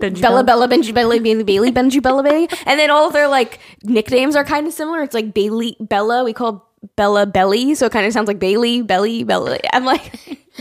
[0.00, 3.28] Benji Bella, Bella, Benji, Bella, Bailey, Bailey, Benji, Bella, Bailey, and then all of their
[3.28, 5.02] like nicknames are kind of similar.
[5.02, 6.22] It's like Bailey, Bella.
[6.24, 9.58] We call Bella Belly, so it kind of sounds like Bailey, Belly, Bella.
[9.72, 10.12] I'm like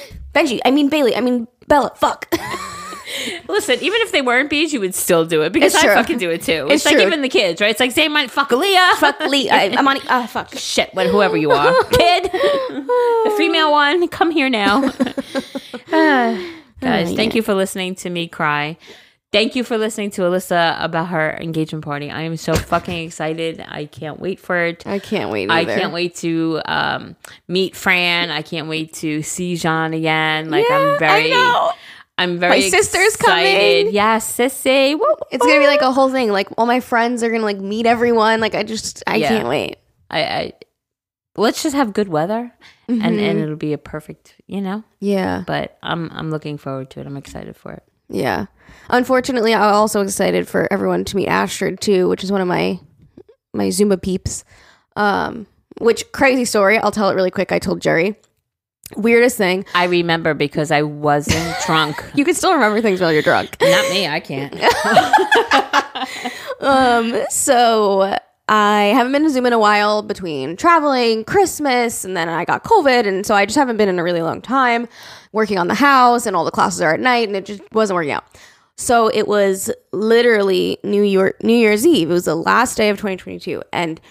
[0.33, 0.59] Benji.
[0.65, 1.15] I mean Bailey.
[1.15, 1.91] I mean Bella.
[1.97, 2.33] Fuck.
[3.47, 5.95] Listen, even if they weren't bees, you would still do it because It's I true.
[5.95, 6.65] fucking do it too.
[6.69, 7.05] It's It's, like true.
[7.05, 7.69] even the kids, right?
[7.71, 8.93] It's like Zane might fuck Aaliyah.
[8.95, 9.49] fuck Lee.
[9.51, 9.97] I, I'm on.
[10.07, 10.53] Ah, fuck.
[10.55, 14.81] shit, what, whoever you are, kid, the female one, come here now.
[16.81, 18.77] Guys, Oh, thank you for listening to me cry.
[19.35, 22.09] Thank you for listening to Alyssa about her engagement party.
[22.09, 23.59] I am so fucking excited.
[23.67, 24.87] I can't wait for it.
[24.87, 25.51] I can't wait.
[25.51, 27.17] I can't wait to um,
[27.49, 28.31] meet Fran.
[28.31, 30.49] I can't wait to see Jean again.
[30.49, 31.71] Like Yeah, I'm very, I know.
[32.17, 32.61] I'm very.
[32.61, 33.81] My sister's excited.
[33.87, 33.93] coming.
[33.93, 34.97] Yes, sissy.
[34.97, 35.05] Woo.
[35.31, 36.31] It's gonna be like a whole thing.
[36.31, 38.39] Like all my friends are gonna like meet everyone.
[38.39, 39.27] Like I just, I Yeah.
[39.27, 39.79] can't wait.
[40.09, 40.53] I, I
[41.35, 42.53] let's just have good weather,
[42.87, 43.19] and Mm-hmm.
[43.19, 44.85] and it'll be a perfect, you know.
[45.01, 47.05] Yeah, But I'm I'm looking forward to it.
[47.05, 47.83] I'm excited for it.
[48.09, 48.45] Yeah.
[48.89, 52.79] Unfortunately, I'm also excited for everyone to meet Astrid too, which is one of my
[53.53, 54.43] my Zumba peeps.
[54.95, 55.47] Um,
[55.79, 56.77] which crazy story?
[56.77, 57.51] I'll tell it really quick.
[57.51, 58.15] I told Jerry.
[58.95, 59.65] Weirdest thing.
[59.73, 62.03] I remember because I wasn't drunk.
[62.13, 63.57] You can still remember things while you're drunk.
[63.59, 64.07] Not me.
[64.07, 64.53] I can't.
[66.61, 72.29] Um, so I haven't been to Zoom in a while between traveling, Christmas, and then
[72.29, 74.87] I got COVID, and so I just haven't been in a really long time
[75.35, 77.95] working on the house, and all the classes are at night, and it just wasn't
[77.95, 78.23] working out.
[78.77, 82.09] So it was literally New York New Year's Eve.
[82.09, 84.01] It was the last day of 2022, and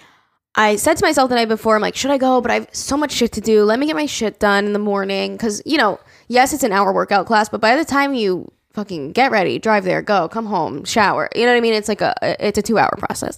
[0.57, 2.39] I said to myself the night before, I'm like, should I go?
[2.39, 3.63] But I have so much shit to do.
[3.65, 5.33] Let me get my shit done in the morning.
[5.33, 5.99] Because, you know,
[6.29, 9.83] yes, it's an hour workout class, but by the time you fucking get ready, drive
[9.83, 11.73] there, go, come home, shower, you know what I mean?
[11.73, 13.37] It's like a, it's a two hour process.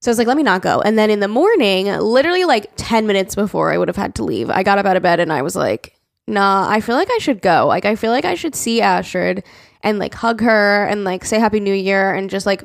[0.00, 0.82] So I was like, let me not go.
[0.82, 4.24] And then in the morning, literally like 10 minutes before I would have had to
[4.24, 7.10] leave, I got up out of bed and I was like, nah, I feel like
[7.10, 7.66] I should go.
[7.66, 9.44] Like, I feel like I should see Astrid
[9.82, 12.64] and like hug her and like say Happy New Year and just like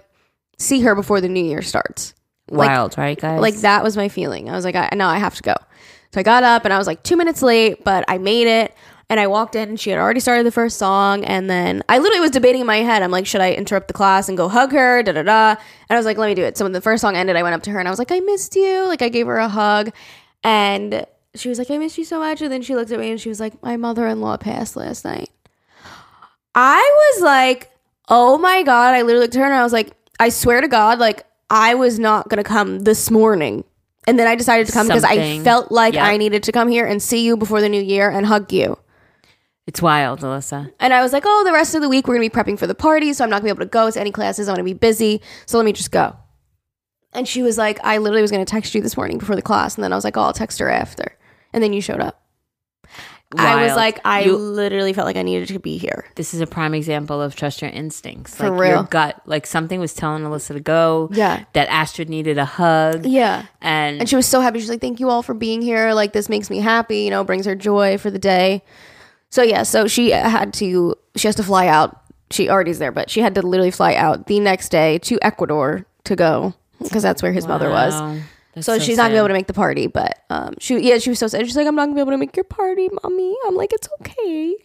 [0.57, 2.13] see her before the new year starts.
[2.49, 3.39] Like, Wild, right, guys?
[3.39, 4.49] like that was my feeling.
[4.49, 5.55] I was like, I no, I have to go.
[6.13, 8.73] So I got up and I was like two minutes late, but I made it.
[9.11, 11.23] And I walked in and she had already started the first song.
[11.25, 13.01] And then I literally was debating in my head.
[13.01, 15.01] I'm like, should I interrupt the class and go hug her?
[15.01, 15.49] Da da da.
[15.49, 15.57] And
[15.89, 16.57] I was like, let me do it.
[16.57, 18.11] So when the first song ended, I went up to her and I was like,
[18.11, 18.87] I missed you.
[18.87, 19.91] Like I gave her a hug.
[20.43, 21.05] And
[21.35, 22.41] she was like, I miss you so much.
[22.41, 24.75] And then she looked at me and she was like, my mother in law passed
[24.75, 25.29] last night.
[26.55, 27.71] I was like,
[28.07, 28.95] oh my God.
[28.95, 31.75] I literally looked at her and I was like, I swear to God, like I
[31.75, 33.63] was not going to come this morning.
[34.07, 35.43] And then I decided to come because I Something.
[35.43, 36.03] felt like Yep.
[36.03, 38.77] I needed to come here and see you before the new year and hug you.
[39.67, 40.71] it's wild, Alyssa.
[40.79, 42.57] And I was like, oh, the rest of the week we're going to be prepping
[42.57, 43.13] for the party.
[43.13, 44.49] So I'm not going to be able to go to any classes.
[44.49, 45.21] I'm going to be busy.
[45.45, 46.15] So let me just go.
[47.13, 49.41] And she was like, I literally was going to text you this morning before the
[49.43, 49.75] class.
[49.75, 51.15] And then I was like, oh, I'll text her after.
[51.53, 52.21] And then you showed up.
[53.37, 56.05] I was like, I You- literally felt like I needed to be here.
[56.15, 58.35] this is a prime example of trust your instincts.
[58.35, 58.71] For like real.
[58.71, 61.09] your gut, like something was telling Alyssa to go.
[61.13, 61.43] Yeah.
[61.53, 63.05] That Astrid needed a hug.
[63.05, 63.45] Yeah.
[63.61, 64.59] And, And she was so happy.
[64.59, 65.93] She's like, "Thank you all for being here.
[65.93, 67.01] Like this makes me happy.
[67.01, 68.63] You know, brings her joy for the day."
[69.29, 70.95] So yeah, so she had to.
[71.15, 72.01] She has to fly out.
[72.31, 75.85] She already's there, but she had to literally fly out the next day to Ecuador
[76.05, 77.93] to go because that's where his mother was.
[78.53, 79.87] That's So, she's not gonna be able to make the party.
[79.87, 81.45] But um, she yeah, she was so sad.
[81.45, 83.87] She's like, "I'm not gonna be able to make your party, mommy." I'm like, "It's
[84.01, 84.55] okay."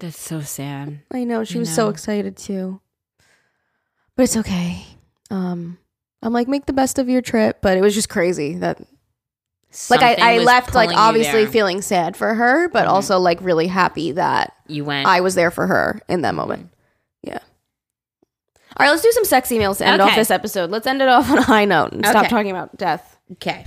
[0.00, 1.00] That's so sad.
[1.10, 2.80] I know she I was so excited too,
[4.16, 4.84] but it's okay.
[5.30, 5.78] Um,
[6.22, 8.80] I'm like, make the best of your trip, but it was just crazy that
[9.90, 12.90] like I, I left like obviously feeling sad for her but Mhm.
[12.90, 15.08] also like really happy that you went.
[15.08, 16.70] i was there for her in that moment
[18.76, 20.70] All right, let's do some sex emails to end off this episode.
[20.70, 23.18] Let's end it off on a high note and stop talking about death.
[23.32, 23.64] Okay.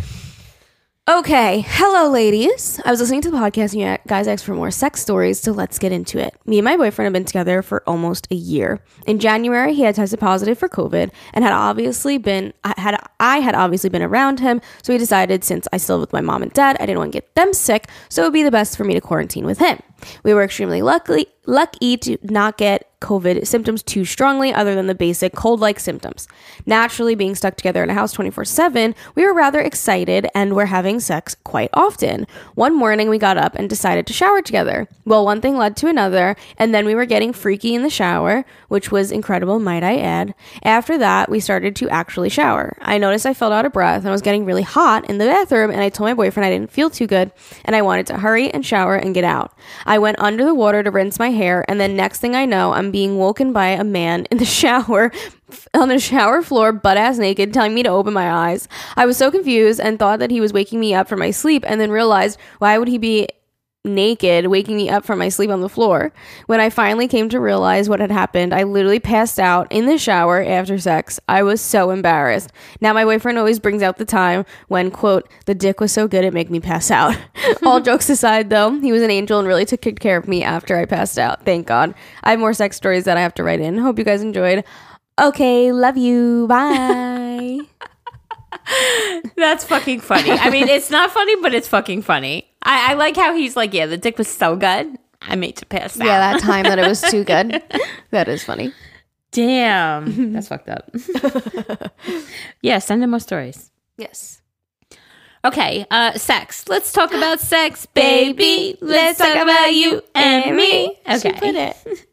[1.09, 2.81] Okay, hello, ladies.
[2.83, 5.53] I was listening to the podcast and you guys asked for more sex stories, so
[5.53, 6.35] let's get into it.
[6.45, 8.83] Me and my boyfriend have been together for almost a year.
[9.05, 13.55] In January, he had tested positive for COVID and had obviously been had I had
[13.55, 16.51] obviously been around him, so we decided since I still live with my mom and
[16.51, 18.83] dad, I didn't want to get them sick, so it would be the best for
[18.83, 19.79] me to quarantine with him.
[20.23, 24.95] We were extremely lucky lucky to not get COVID symptoms too strongly, other than the
[24.95, 26.27] basic cold like symptoms.
[26.65, 30.65] Naturally, being stuck together in a house 24 7, we were rather excited and were
[30.65, 32.25] having sex quite often.
[32.55, 34.87] One morning, we got up and decided to shower together.
[35.05, 38.45] Well, one thing led to another, and then we were getting freaky in the shower,
[38.67, 40.33] which was incredible, might I add.
[40.63, 42.77] After that, we started to actually shower.
[42.81, 45.69] I noticed I felt out of breath and was getting really hot in the bathroom,
[45.69, 47.31] and I told my boyfriend I didn't feel too good
[47.63, 49.53] and I wanted to hurry and shower and get out.
[49.85, 52.73] I went under the water to rinse my hair, and then next thing I know,
[52.73, 55.11] I'm being woken by a man in the shower
[55.73, 58.67] on the shower floor, butt ass naked, telling me to open my eyes.
[58.97, 61.63] I was so confused and thought that he was waking me up from my sleep,
[61.65, 63.29] and then realized why would he be
[63.87, 66.11] naked, waking me up from my sleep on the floor.
[66.45, 69.97] When I finally came to realize what had happened, I literally passed out in the
[69.97, 71.19] shower after sex.
[71.27, 72.51] I was so embarrassed.
[72.81, 76.23] Now my boyfriend always brings out the time when, quote, the dick was so good
[76.23, 77.17] it made me pass out.
[77.63, 80.43] All jokes aside though, he was an angel and really took good care of me
[80.43, 81.45] after I passed out.
[81.45, 81.95] Thank God.
[82.23, 83.77] I have more sex stories that I have to write in.
[83.77, 84.63] Hope you guys enjoyed.
[85.19, 86.45] Okay, love you.
[86.47, 87.59] Bye.
[89.35, 90.31] That's fucking funny.
[90.31, 92.49] I mean, it's not funny, but it's fucking funny.
[92.63, 94.97] I, I like how he's like, yeah, the dick was so good.
[95.21, 96.05] I made you pass out.
[96.05, 97.61] yeah, that time that it was too good.
[98.11, 98.73] That is funny.
[99.31, 100.31] Damn.
[100.33, 100.89] That's fucked up.
[102.61, 103.71] yeah, send him more stories.
[103.97, 104.41] Yes.
[105.43, 106.67] Okay, uh, sex.
[106.67, 108.77] Let's talk about sex, baby.
[108.81, 110.97] Let's talk about you and me.
[111.21, 111.73] She put Okay.
[111.85, 112.05] it.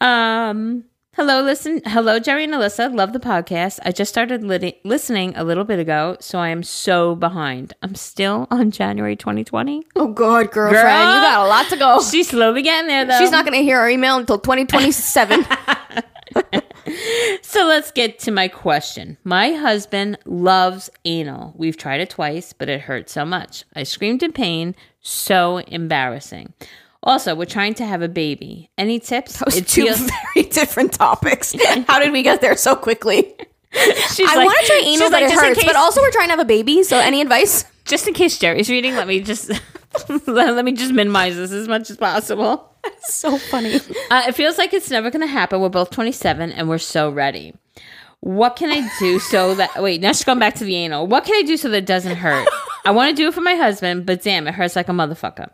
[0.00, 0.84] Um.
[1.16, 1.80] Hello, listen.
[1.86, 2.94] Hello, Jerry and Alyssa.
[2.94, 3.78] Love the podcast.
[3.82, 7.72] I just started lit- listening a little bit ago, so I am so behind.
[7.82, 9.86] I'm still on January 2020.
[9.96, 11.14] Oh God, girlfriend, Girl.
[11.14, 12.02] you got a lot to go.
[12.10, 13.18] She's slowly getting there, though.
[13.18, 15.46] She's not going to hear our email until 2027.
[17.42, 19.16] So let's get to my question.
[19.24, 21.52] My husband loves anal.
[21.56, 23.64] We've tried it twice, but it hurt so much.
[23.74, 24.76] I screamed in pain.
[25.00, 26.52] So embarrassing.
[27.06, 28.68] Also, we're trying to have a baby.
[28.76, 29.38] Any tips?
[29.38, 30.00] Those It two feels-
[30.34, 31.54] very different topics.
[31.86, 33.32] How did we get there so quickly?
[34.12, 35.58] She's I like- want to try anal, but like, it hurts.
[35.60, 36.82] case- But also, we're trying to have a baby.
[36.82, 37.64] So, any advice?
[37.84, 39.50] just in case Jerry's reading, let me just
[40.26, 42.72] let, me just minimize this as much as possible.
[43.02, 43.76] So funny.
[44.10, 45.60] Uh, it feels like it's never going to happen.
[45.60, 47.54] We're both 27 and we're so ready.
[48.20, 51.06] What can I do so that wait, now she's going back to the anal.
[51.06, 52.48] What can I do so that it doesn't hurt?
[52.86, 55.50] I want to do it for my husband, but damn, it hurts like a motherfucker.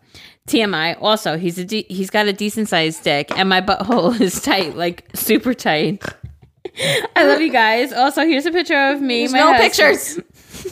[0.46, 0.98] TMI.
[1.00, 4.76] Also, he's a de- he's got a decent sized dick, and my butthole is tight,
[4.76, 6.04] like super tight.
[7.16, 7.90] I love you guys.
[7.92, 9.20] Also, here's a picture of me.
[9.20, 10.26] There's my no husband.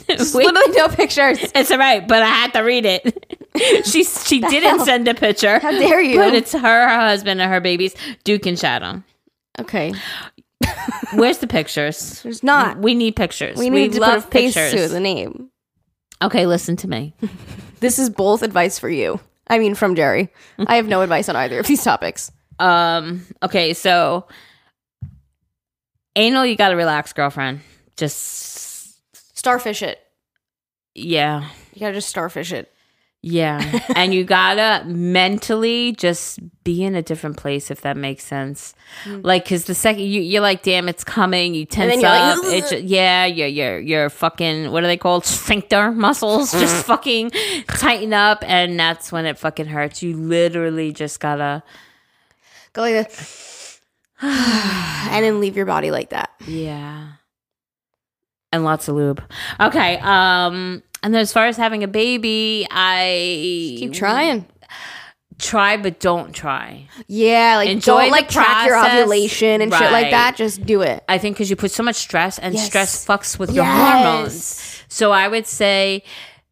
[0.07, 0.33] pictures.
[0.35, 1.39] Literally no pictures.
[1.55, 3.85] It's all right, but I had to read it.
[3.85, 4.85] she she didn't hell?
[4.85, 5.59] send a picture.
[5.59, 6.17] How dare you?
[6.17, 9.03] But it's her, her husband, and her babies, Duke and Shadow.
[9.59, 9.93] Okay.
[11.13, 12.21] Where's the pictures?
[12.21, 12.77] There's not.
[12.77, 13.57] We need pictures.
[13.57, 15.50] We need to put a love face to the name.
[16.21, 17.13] Okay, listen to me.
[17.81, 19.19] This is both advice for you.
[19.47, 20.29] I mean, from Jerry.
[20.67, 22.31] I have no advice on either of these topics.
[22.59, 23.25] Um.
[23.41, 24.27] Okay, so
[26.15, 27.61] anal, you gotta relax, girlfriend.
[27.97, 28.99] Just
[29.35, 29.97] Starfish it.
[30.93, 32.71] yeah, You gotta just starfish it.
[33.23, 38.73] Yeah, and you gotta mentally just be in a different place if that makes sense.
[39.05, 41.53] Like, cause the second you you're like, damn, it's coming.
[41.53, 42.43] You tense you're like, up.
[42.45, 45.25] it ju- yeah, your your your fucking what are they called?
[45.25, 47.29] Sphincter muscles just fucking
[47.67, 50.01] tighten up, and that's when it fucking hurts.
[50.01, 51.61] You literally just gotta.
[52.73, 53.81] Go like this.
[54.21, 56.31] and then leave your body like that.
[56.47, 57.09] Yeah.
[58.51, 59.23] And lots of lube.
[59.59, 59.99] Okay.
[60.01, 64.45] Um and then as far as having a baby, I Keep trying.
[65.39, 66.87] Try but don't try.
[67.07, 70.35] Yeah, like Enjoy don't like track your ovulation and shit like that.
[70.35, 71.03] Just do it.
[71.09, 72.65] I think because you put so much stress and Yes.
[72.67, 74.83] stress fucks with your hormones.
[74.87, 76.03] So I would say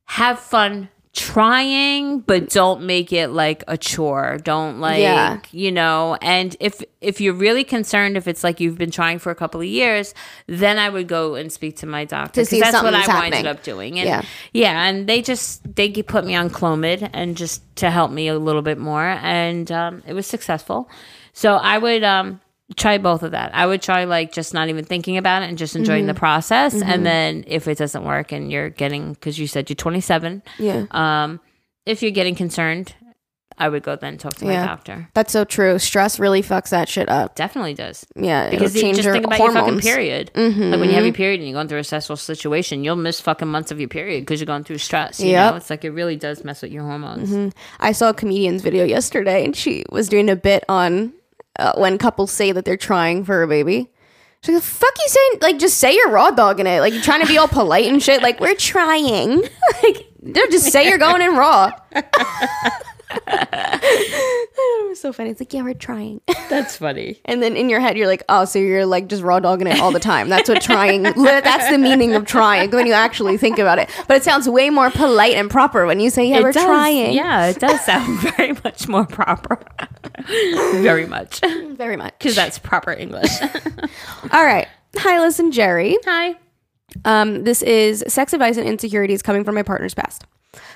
[0.05, 0.89] have fun
[1.19, 5.39] trying but don't make it like a chore don't like Yeah.
[5.51, 9.29] you know and if if you're really concerned if it's like you've been trying for
[9.29, 10.13] a couple of years
[10.47, 13.03] then i would go and speak to my doctor To see 'cause that's what i
[13.03, 14.21] something's winded up doing and Yeah.
[14.53, 18.39] yeah and they just they put me on clomid and just to help me a
[18.39, 20.89] little bit more and um, it was successful
[21.33, 22.39] so i would um
[22.75, 25.57] try both of that i would try like just not even thinking about it and
[25.57, 26.19] just enjoying the mm-hmm.
[26.19, 27.03] process and mm-hmm.
[27.03, 30.85] then if it doesn't work and you're getting because you said you're 27 Yeah.
[30.91, 31.39] um
[31.85, 32.93] if you're getting concerned
[33.59, 34.65] I would go then talk to my Yeah.
[34.65, 35.09] doctor.
[35.13, 35.77] That's so true.
[35.79, 37.35] Stress really fucks that shit up.
[37.35, 38.05] Definitely does.
[38.15, 39.55] Yeah, Because you just think about hormones.
[39.55, 40.31] your fucking period.
[40.33, 40.71] Mm-hmm.
[40.71, 43.19] Like when you have your period and you're going through a stressful situation, you'll miss
[43.19, 45.19] fucking months of your period because you're going through stress.
[45.19, 47.53] Yeah, it's like it really does mess with your hormones.
[47.81, 51.13] I saw a comedian's video yesterday, and she was doing a bit on
[51.59, 53.89] uh, when couples say that they're trying for a baby.
[54.41, 55.31] She's like, "The fuck you saying?
[55.41, 56.79] Like, just say you're raw dogging it.
[56.79, 58.21] Like, you're trying to be all polite and shit.
[58.21, 59.41] Like, we're trying.
[59.83, 60.07] like,
[60.49, 61.71] just say you're going in raw."
[63.11, 65.29] it was so funny.
[65.31, 66.21] It's like, yeah, we're trying.
[66.49, 67.19] That's funny.
[67.25, 69.79] And then in your head, you're like, oh, so you're like just raw dogging it
[69.79, 70.29] all the time.
[70.29, 73.89] That's what trying, that's the meaning of trying when you actually think about it.
[74.07, 76.63] But it sounds way more polite and proper when you say, yeah, It we're does-
[76.65, 77.13] trying.
[77.13, 79.59] Yeah, it does sound very much more proper.
[80.27, 81.39] very much.
[81.41, 82.13] Very much.
[82.17, 83.29] Because that's proper English.
[84.31, 84.67] All right.
[84.97, 85.97] Hi, listen, Jerry.
[86.05, 86.35] Hi.
[87.05, 90.25] Um, this is sex advice and insecurities coming from my partner's past.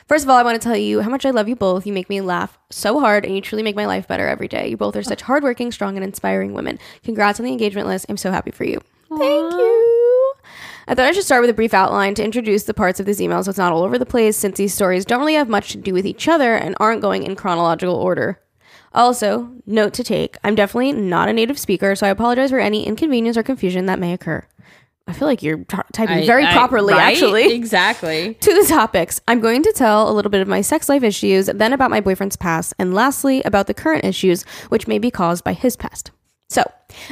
[0.08, 1.88] First of all, I want to tell you how much I love you both.
[1.88, 4.68] You make me laugh so hard, and you truly make my life better every day.
[4.68, 6.78] You both are such hardworking, strong, and inspiring women.
[7.04, 8.06] Congrats on the engagement list.
[8.10, 8.80] I'm so happy for you.
[9.10, 10.34] Thank you.
[10.88, 13.22] I thought I should start with a brief outline to introduce the parts of this
[13.22, 15.72] email so it's not all over the place, since these stories don't really have much
[15.72, 18.40] to do with each other and aren't going in chronological order.
[18.94, 22.86] Also, note to take I'm definitely not a native speaker, so I apologize for any
[22.86, 24.46] inconvenience or confusion that may occur.
[25.06, 27.14] I feel like you're t- typing very properly, right?
[27.14, 27.54] actually.
[27.64, 28.36] Exactly.
[28.36, 31.48] To the topics, I'm going to tell a little bit of my sex life issues,
[31.48, 35.44] then about my boyfriend's past, and lastly, about the current issues, which may be caused
[35.44, 36.12] by his past.
[36.50, 36.64] So,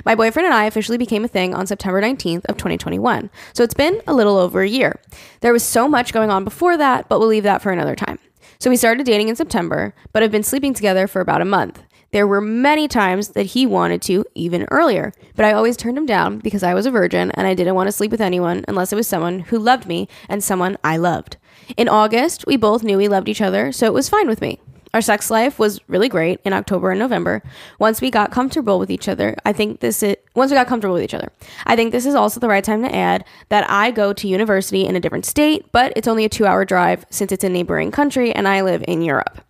[0.05, 3.29] my boyfriend and I officially became a thing on September 19th of 2021.
[3.53, 4.99] So it's been a little over a year.
[5.41, 8.19] There was so much going on before that, but we'll leave that for another time.
[8.59, 11.81] So we started dating in September, but have been sleeping together for about a month.
[12.11, 16.05] There were many times that he wanted to even earlier, but I always turned him
[16.05, 18.91] down because I was a virgin and I didn't want to sleep with anyone unless
[18.91, 21.37] it was someone who loved me and someone I loved.
[21.77, 24.59] In August, we both knew we loved each other, so it was fine with me.
[24.93, 27.43] Our sex life was really great in October and November.
[27.79, 30.95] Once we got comfortable with each other, I think this is once we got comfortable
[30.95, 31.31] with each other.
[31.65, 34.85] I think this is also the right time to add that I go to university
[34.85, 38.33] in a different state, but it's only a 2-hour drive since it's a neighboring country
[38.33, 39.45] and I live in Europe.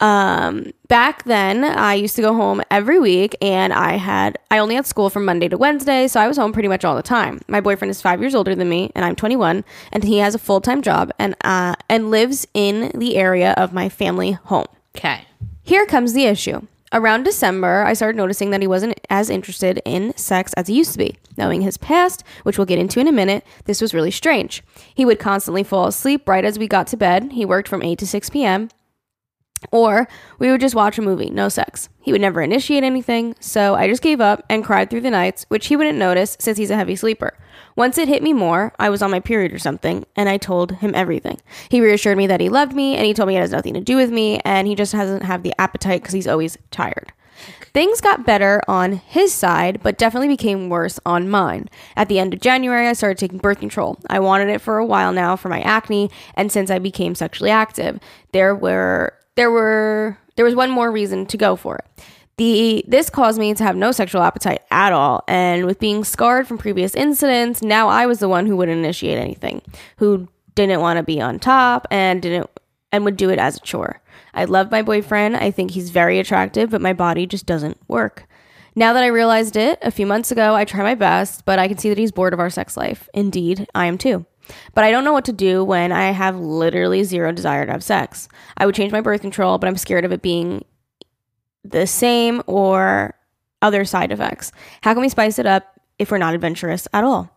[0.00, 4.76] Um, back then, I used to go home every week, and I had I only
[4.76, 7.40] had school from Monday to Wednesday, so I was home pretty much all the time.
[7.48, 10.38] My boyfriend is five years older than me, and I'm 21, and he has a
[10.38, 14.66] full time job and uh, and lives in the area of my family home.
[14.96, 15.24] Okay.
[15.62, 16.62] Here comes the issue.
[16.90, 20.92] Around December, I started noticing that he wasn't as interested in sex as he used
[20.92, 21.18] to be.
[21.36, 24.62] Knowing his past, which we'll get into in a minute, this was really strange.
[24.94, 27.32] He would constantly fall asleep right as we got to bed.
[27.32, 28.70] He worked from 8 to 6 p.m.
[29.70, 31.88] Or we would just watch a movie, no sex.
[32.00, 35.44] He would never initiate anything, so I just gave up and cried through the nights,
[35.48, 37.36] which he wouldn't notice since he's a heavy sleeper.
[37.76, 40.72] Once it hit me more, I was on my period or something, and I told
[40.72, 41.38] him everything.
[41.68, 43.80] He reassured me that he loved me, and he told me it has nothing to
[43.80, 47.12] do with me, and he just doesn't have the appetite because he's always tired.
[47.72, 51.68] Things got better on his side, but definitely became worse on mine.
[51.94, 53.98] At the end of January, I started taking birth control.
[54.08, 57.50] I wanted it for a while now for my acne, and since I became sexually
[57.50, 58.00] active,
[58.32, 61.84] there were there were there was one more reason to go for it.
[62.38, 66.48] The this caused me to have no sexual appetite at all, and with being scarred
[66.48, 69.62] from previous incidents, now I was the one who would initiate anything,
[69.98, 72.50] who didn't want to be on top and didn't
[72.90, 74.00] and would do it as a chore.
[74.34, 75.36] I love my boyfriend.
[75.36, 78.26] I think he's very attractive, but my body just doesn't work.
[78.74, 81.68] Now that I realized it a few months ago, I try my best, but I
[81.68, 83.08] can see that he's bored of our sex life.
[83.14, 84.26] Indeed, I am too.
[84.74, 87.84] But I don't know what to do when I have literally zero desire to have
[87.84, 88.28] sex.
[88.56, 90.64] I would change my birth control, but I'm scared of it being
[91.64, 93.14] the same or
[93.60, 94.52] other side effects.
[94.82, 97.30] How can we spice it up if we're not adventurous at all?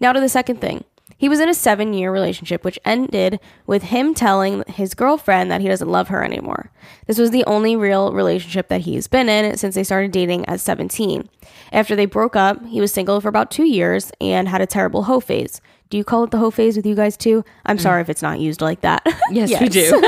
[0.00, 0.84] Now to the second thing.
[1.20, 5.60] He was in a seven year relationship, which ended with him telling his girlfriend that
[5.60, 6.72] he doesn't love her anymore.
[7.06, 10.60] This was the only real relationship that he's been in since they started dating at
[10.60, 11.28] 17.
[11.72, 15.02] After they broke up, he was single for about two years and had a terrible
[15.02, 15.60] hoe phase.
[15.90, 17.44] Do you call it the hoe phase with you guys too?
[17.66, 19.02] I'm sorry if it's not used like that.
[19.32, 20.02] Yes, we do.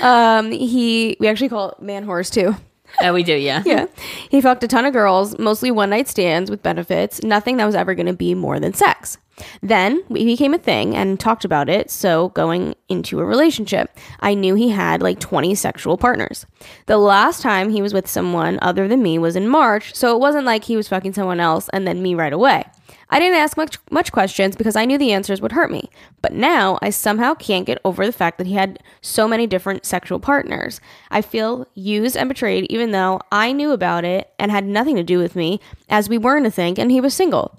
[0.06, 2.54] um, he we actually call it man horse too.
[3.00, 3.34] yeah, we do.
[3.34, 3.62] Yeah.
[3.66, 3.86] Yeah.
[4.30, 7.74] He fucked a ton of girls, mostly one night stands with benefits, nothing that was
[7.74, 9.18] ever going to be more than sex.
[9.62, 11.90] Then we became a thing and talked about it.
[11.90, 13.90] So, going into a relationship,
[14.20, 16.46] I knew he had like 20 sexual partners.
[16.86, 19.94] The last time he was with someone other than me was in March.
[19.94, 22.64] So, it wasn't like he was fucking someone else and then me right away.
[23.12, 25.90] I didn't ask much, much questions because I knew the answers would hurt me.
[26.22, 29.84] But now I somehow can't get over the fact that he had so many different
[29.84, 30.80] sexual partners.
[31.10, 35.02] I feel used and betrayed even though I knew about it and had nothing to
[35.02, 35.60] do with me
[35.90, 37.58] as we weren't a thing and he was single.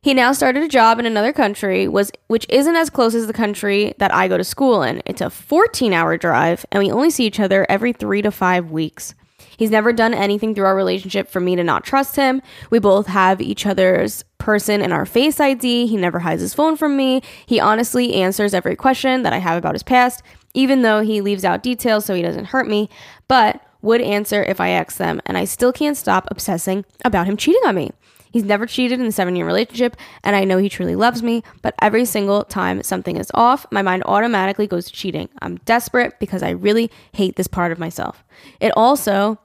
[0.00, 3.32] He now started a job in another country, was which isn't as close as the
[3.32, 5.02] country that I go to school in.
[5.04, 9.16] It's a 14-hour drive, and we only see each other every 3 to 5 weeks.
[9.56, 12.42] He's never done anything through our relationship for me to not trust him.
[12.70, 15.86] We both have each other's person in our face ID.
[15.86, 17.22] He never hides his phone from me.
[17.46, 20.22] He honestly answers every question that I have about his past,
[20.54, 22.88] even though he leaves out details so he doesn't hurt me,
[23.28, 27.36] but would answer if I ask them, and I still can't stop obsessing about him
[27.36, 27.92] cheating on me.
[28.32, 31.42] He's never cheated in a seven year relationship, and I know he truly loves me,
[31.62, 35.28] but every single time something is off, my mind automatically goes to cheating.
[35.40, 38.24] I'm desperate because I really hate this part of myself.
[38.60, 39.38] It also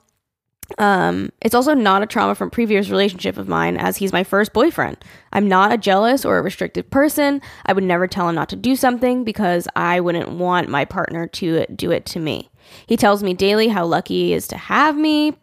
[0.78, 4.53] um, it's also not a trauma from previous relationship of mine as he's my first
[4.53, 4.97] boyfriend.
[5.34, 7.41] I'm not a jealous or a restricted person.
[7.65, 11.28] I would never tell him not to do something because I wouldn't want my partner
[11.28, 12.49] to do it to me.
[12.86, 15.36] He tells me daily how lucky he is to have me.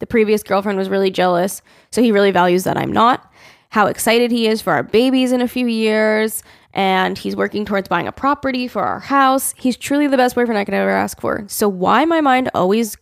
[0.00, 3.32] The previous girlfriend was really jealous, so he really values that I'm not.
[3.70, 6.42] How excited he is for our babies in a few years,
[6.74, 9.54] and he's working towards buying a property for our house.
[9.56, 11.44] He's truly the best boyfriend I could ever ask for.
[11.48, 12.96] So why my mind always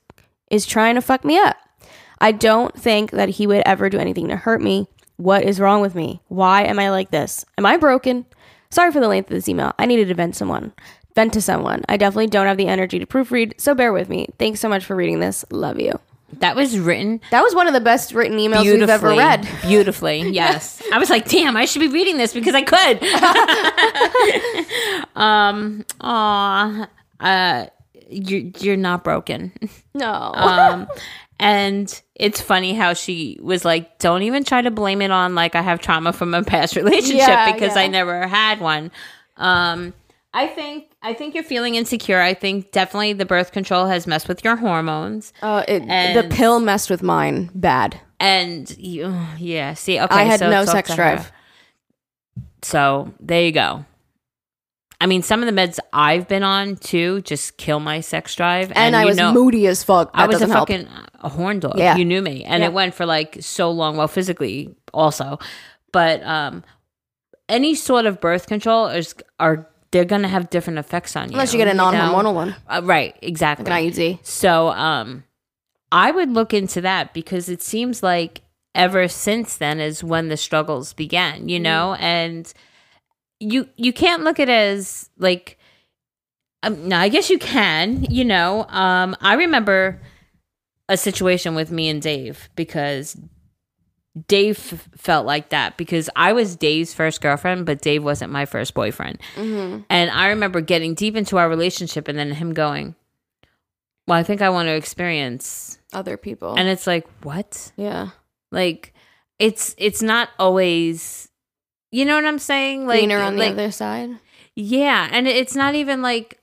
[0.51, 1.57] is trying to fuck me up?
[2.23, 4.87] I don't think that he would ever do anything to hurt me.
[5.17, 6.23] What is wrong with me?
[6.29, 7.45] Why am I like this?
[7.59, 8.27] Am I broken?
[8.71, 9.75] Sorry for the length of this email.
[9.77, 10.73] I needed to vent someone.
[11.17, 11.85] Vent to someone.
[11.89, 14.29] I definitely don't have the energy to proofread, so bear with me.
[14.39, 15.45] Thanks so much for reading this.
[15.51, 15.99] Love you.
[16.39, 19.47] That was written That was one of the best written emails we've ever read.
[19.63, 20.81] Beautifully, yes.
[20.93, 23.03] I was like, damn, I should be reading this because I could.
[25.17, 26.89] um, aw,
[27.21, 27.67] uh,
[28.09, 29.53] you're you're not broken.
[29.93, 30.33] No.
[30.35, 30.89] Um,
[31.41, 35.55] and it's funny how she was like, "Don't even try to blame it on like
[35.55, 37.83] I have trauma from a past relationship Yeah, because yeah.
[37.83, 38.91] I never had one."
[39.37, 39.93] Um,
[40.35, 42.21] I think I think you're feeling insecure.
[42.21, 45.81] I think definitely the birth control has messed with your hormones, Uh, it,
[46.15, 48.01] the pill messed with mine bad.
[48.21, 49.75] and you, yeah.
[49.75, 50.97] See, okay, I had so no sex her.
[50.97, 51.33] drive.
[52.63, 53.85] So there you go.
[55.03, 58.71] I mean, some of the meds I've been on too just kill my sex drive,
[58.77, 60.13] And, I you was know- moody as fuck.
[60.13, 60.69] That I was a help.
[60.69, 60.87] fucking
[61.21, 61.77] a horn dog.
[61.77, 61.97] Yeah.
[61.97, 62.45] You knew me.
[62.45, 62.69] And Yeah.
[62.69, 65.39] it went for like so long, well, physically also.
[65.93, 66.63] But um
[67.49, 71.33] any sort of birth control is are they're gonna have different effects on you.
[71.35, 73.65] Unless you get a non-hormonal one, Uh, right, exactly.
[73.69, 74.19] like an IUD.
[74.23, 75.25] So um
[75.91, 78.41] I would look into that because it seems like
[78.75, 81.95] ever since then is when the struggles began, you know?
[82.01, 82.51] And
[83.43, 85.59] you you can't look at it as like
[86.63, 88.65] um, no, I guess you can, you know.
[88.69, 90.01] Um I remember
[90.89, 93.17] a situation with me and Dave because
[94.29, 98.45] Dave f- felt like that because I was Dave's first girlfriend, but Dave wasn't my
[98.45, 99.19] first boyfriend.
[99.37, 99.83] Mm-hmm.
[99.89, 102.95] And I remember getting deep into our relationship and then him going,
[104.07, 105.79] Well, I think I want to experience.
[105.95, 106.55] Other people.
[106.57, 107.73] And it's like, What?
[107.77, 108.11] yeah.
[108.51, 108.93] Like,
[109.39, 111.31] it's it's not always
[111.93, 112.87] you know what I'm saying?
[112.87, 114.11] Like, Greener on the like other side.
[114.57, 116.41] yeah, and it's not even like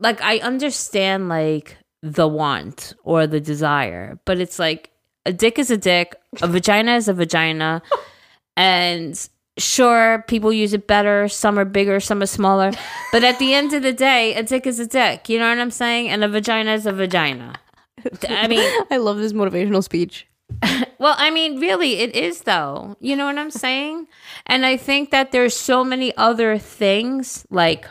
[0.00, 4.90] like I understand like the want or the desire, but it's like
[5.24, 7.82] a dick is a dick, a vagina is a vagina,
[8.56, 9.28] and
[9.58, 12.72] sure people use it better, some are bigger, some are smaller,
[13.12, 15.28] but at the end of the day, a dick is a dick.
[15.28, 16.08] You know what I'm saying?
[16.08, 17.54] And a vagina is a vagina.
[18.28, 20.26] I mean, I love this motivational speech.
[20.98, 22.96] well, I mean, really, it is though.
[23.00, 24.06] You know what I'm saying?
[24.46, 27.46] And I think that there's so many other things.
[27.50, 27.86] Like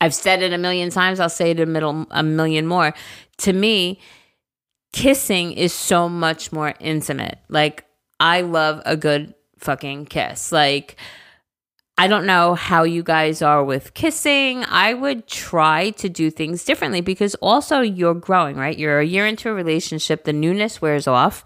[0.00, 1.20] I've said it a million times.
[1.20, 2.94] I'll say it a middle a million more.
[3.38, 4.00] To me,
[4.92, 7.38] kissing is so much more intimate.
[7.48, 7.84] Like
[8.20, 10.52] I love a good fucking kiss.
[10.52, 10.96] Like
[11.96, 14.64] I don't know how you guys are with kissing.
[14.64, 18.76] I would try to do things differently because also you're growing, right?
[18.76, 21.44] You're a year into a relationship, the newness wears off.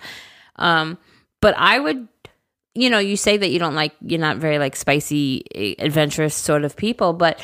[0.57, 0.96] Um,
[1.42, 2.09] but I would,
[2.74, 6.34] you know, you say that you don't like, you're not very like spicy, eh, adventurous
[6.34, 7.38] sort of people, but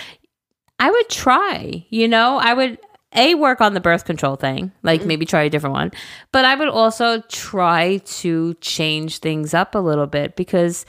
[0.79, 2.79] I would try, you know, I would
[3.15, 5.93] a work on the birth control thing, like maybe try a different one,
[6.33, 10.85] but I would also try to change things up a little bit because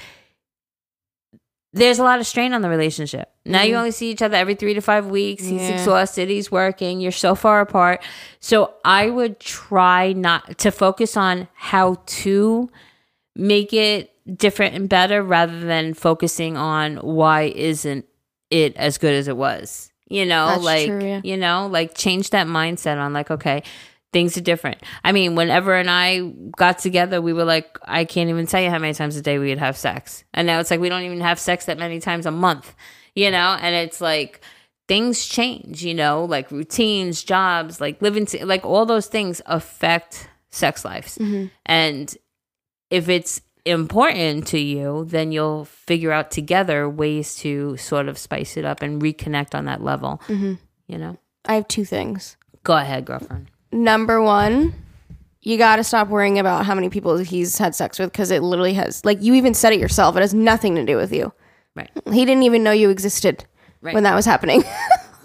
[1.75, 3.29] there's a lot of strain on the relationship.
[3.45, 3.77] Now you Mhm.
[3.79, 5.43] only see each other every three to five weeks.
[5.43, 5.75] He's Yeah.
[5.75, 6.29] exhausted.
[6.29, 7.01] He's working.
[7.01, 8.01] You're so far apart.
[8.39, 12.69] So I would try not to focus on how to
[13.35, 18.05] make it different and better rather than focusing on why isn't
[18.49, 19.91] it as good as it was.
[20.07, 21.21] You know, That's like true, yeah.
[21.23, 23.63] you know, like change that mindset on like, okay,
[24.15, 24.81] things are different.
[25.03, 26.21] I mean, whenever and I
[26.55, 29.37] got together, we were like, I can't even tell you how many times a day
[29.39, 30.23] we would have sex.
[30.33, 32.73] And now it's like we don't even have sex that many times a month,
[33.13, 33.57] you know?
[33.59, 34.39] And it's like
[34.87, 40.85] things change, you know, like routines, jobs, like living, like all those things affect sex
[40.85, 41.17] lives.
[41.17, 41.47] Mm-hmm.
[41.65, 42.17] And
[42.89, 48.55] if it's important to you, then you'll figure out together ways to sort of spice
[48.55, 50.21] it up and reconnect on that level.
[50.27, 50.53] Mm-hmm.
[50.87, 51.17] You know?
[51.43, 52.37] I have two things.
[52.63, 53.51] Go ahead, girlfriend.
[53.75, 54.73] Number one,
[55.41, 58.41] you got to stop worrying about how many people he's had sex with because it
[58.41, 60.15] literally has, like, you even said it yourself.
[60.15, 61.33] It has nothing to do with you.
[61.75, 61.91] Right.
[62.11, 63.45] He didn't even know you existed
[63.81, 63.93] Right.
[63.93, 64.61] when that was happening.
[64.63, 64.71] like,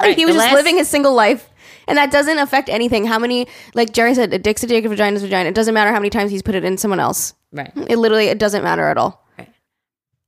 [0.01, 0.17] Right.
[0.19, 1.49] he was The just last- living his single life.
[1.89, 3.05] And that doesn't affect anything.
[3.07, 5.49] How many, like Jerry said, a dick's a dick, a vagina's a vagina.
[5.49, 7.35] It doesn't matter how many times he's put it in someone else.
[7.53, 7.73] Right.
[7.89, 9.27] It literally, it doesn't matter at all.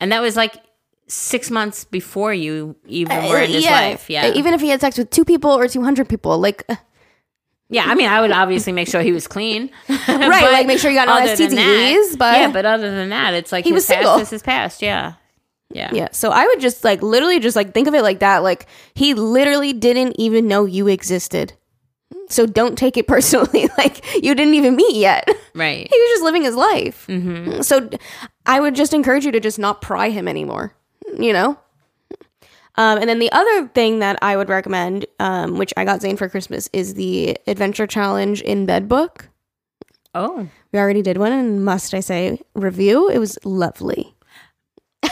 [0.01, 0.57] And that was like
[1.09, 3.81] six months before you even were in his Uh, yeah.
[3.81, 4.09] life.
[4.11, 4.33] Yeah.
[4.33, 6.77] Even if he had sex with two people or 200 people, like, uh,
[7.73, 7.85] yeah.
[7.87, 9.71] I mean, I would obviously make sure he was clean.
[9.89, 13.51] right, like make sure you got no STDs, but yeah, but other than that, it's
[13.51, 14.19] like He his was past single.
[14.19, 14.83] is his past.
[14.83, 15.15] Yeah.
[15.71, 15.91] Yeah.
[15.93, 16.09] Yeah.
[16.13, 18.43] So I would just like literally just like think of it like that.
[18.43, 21.55] Like he literally didn't even know you existed.
[22.29, 23.69] So don't take it personally.
[23.79, 25.29] like you didn't even meet yet.
[25.55, 25.89] Right.
[25.91, 27.07] He was just living his life.
[27.09, 27.63] Mm-hmm.
[27.63, 27.89] So
[28.47, 30.75] I would just encourage you to just not pry him anymore.
[31.19, 31.59] You know?
[32.77, 36.17] Um, and then the other thing that I would recommend, um, which I got Zane
[36.17, 39.29] for Christmas, is the Adventure Challenge in Bed book.
[40.15, 40.49] Oh.
[40.73, 43.09] We already did one, and must I say, review.
[43.11, 44.15] It was lovely.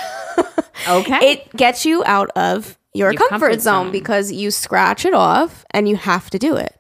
[0.89, 1.33] Okay.
[1.33, 3.93] it gets you out of your, Your comfort, comfort zone, zone.
[3.93, 6.75] because you scratch it off and you have to do it.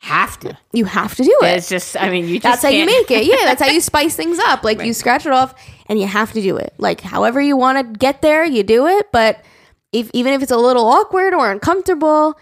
[0.00, 0.56] have to.
[0.72, 1.56] You have to do it.
[1.56, 1.96] It's just.
[1.96, 2.34] I mean, you.
[2.38, 3.24] Just That's how you make it.
[3.24, 4.62] Yeah, that's how you spice things up.
[4.62, 5.54] Like you scratch it off
[5.86, 6.74] and you have to do it.
[6.76, 9.10] Like however you want to get there, you do it.
[9.10, 9.42] But
[9.92, 12.38] if even if it's a little awkward or uncomfortable,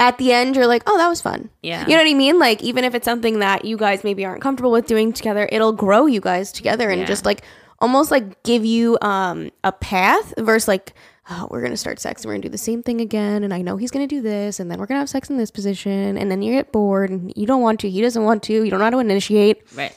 [0.00, 1.50] at the end you're like, oh, that was fun.
[1.62, 1.82] Yeah.
[1.82, 2.38] You know what I mean?
[2.38, 5.72] Like even if it's something that you guys maybe aren't comfortable with doing together, it'll
[5.72, 7.06] grow you guys together and Yeah.
[7.06, 7.42] just like
[7.80, 10.94] almost like give you um a path versus like
[11.30, 13.62] oh we're gonna start sex and we're gonna do the same thing again and i
[13.62, 16.28] know he's gonna do this and then we're gonna have sex in this position and
[16.28, 18.80] then you get bored and you don't want to he doesn't want to you don't
[18.80, 19.94] know how to initiate Right.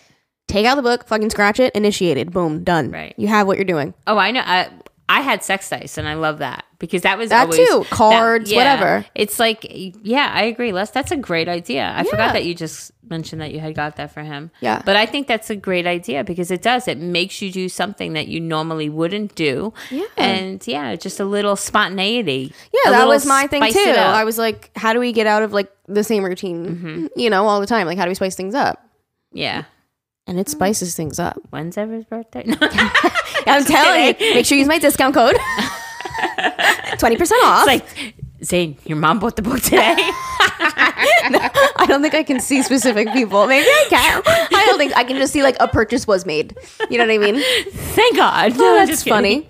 [0.48, 3.16] take out the book fucking scratch it initiated boom done Right.
[3.18, 4.44] you have what you're doing Oh, I know.
[4.46, 4.70] I,
[5.12, 7.84] I had sex dice, and I love that because that was That always, too.
[7.90, 9.06] Cards, whatever.
[9.14, 10.90] It's like, yeah, I agree, Les.
[10.92, 11.84] That's a great idea.
[11.84, 12.04] I Yeah.
[12.04, 14.52] forgot that you just mentioned that you had got that for him.
[14.62, 14.82] Yeah.
[14.86, 16.88] but I think that's a great idea because it does.
[16.88, 19.74] It makes you do something that you normally wouldn't do.
[19.90, 20.06] Yeah.
[20.18, 22.54] and yeah, just a little spontaneity.
[22.74, 25.52] yeah that was my thing too i was like how do we get out of
[25.54, 27.06] like the same routine Mm-hmm.
[27.20, 28.80] you know all the time like how do we spice things up
[29.34, 29.64] yeah.
[30.28, 32.46] and it spices things up When's Ever's birthday?
[33.48, 34.34] i'm telling you.
[34.36, 35.38] Make sure you use my discount code.
[36.98, 37.68] 20% off.
[37.68, 39.96] It's like Zane, your mom bought the book today.
[41.36, 43.48] I don't think I can see specific people.
[43.48, 44.22] Maybe I can.
[44.26, 46.56] I don't think I can just see like a purchase was made.
[46.90, 47.42] You know what I mean?
[47.72, 48.54] Thank God.
[48.54, 49.48] Oh, No, that's just funny.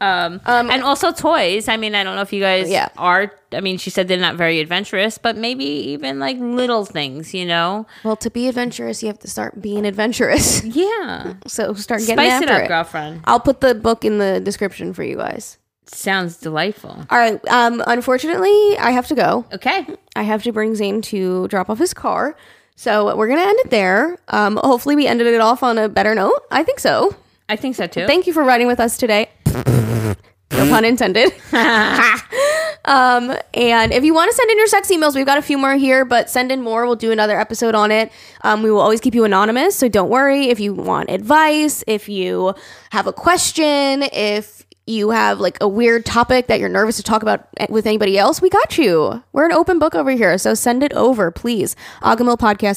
[0.00, 1.68] Um, Um, and also toys.
[1.68, 2.88] I mean, I don't know if you guys Yeah.
[2.98, 3.32] are.
[3.52, 7.46] I mean, she said they're not very adventurous, but maybe even like little things, you
[7.46, 7.86] know?
[8.04, 10.62] Well, to be adventurous, you have to start being adventurous.
[10.64, 11.34] Yeah.
[11.46, 12.68] So start getting Spice it after up, it.
[12.68, 13.20] girlfriend.
[13.24, 15.58] I'll put the book in the description for you guys.
[15.86, 17.06] Sounds delightful.
[17.10, 17.40] All right.
[17.48, 19.44] Um, unfortunately, I have to go.
[19.52, 19.86] Okay.
[20.16, 22.36] I have to bring Zane to drop off his car.
[22.74, 24.18] So we're gonna end it there.
[24.28, 26.44] Um, hopefully, we ended it off on a better note.
[26.50, 27.14] I think so.
[27.48, 28.06] I think so too.
[28.06, 29.30] Thank you for riding with us today.
[29.46, 30.14] no
[30.50, 31.32] pun intended.
[32.84, 35.56] um, and if you want to send in your sex emails, we've got a few
[35.56, 36.84] more here, but send in more.
[36.84, 38.12] We'll do another episode on it.
[38.42, 40.48] Um, we will always keep you anonymous, so don't worry.
[40.48, 42.54] If you want advice, if you
[42.90, 47.22] have a question, if you have like a weird topic that you're nervous to talk
[47.22, 49.22] about eh, with anybody else, we got you.
[49.32, 51.74] We're an open book over here, so send it over, please.
[52.02, 52.36] Agahmil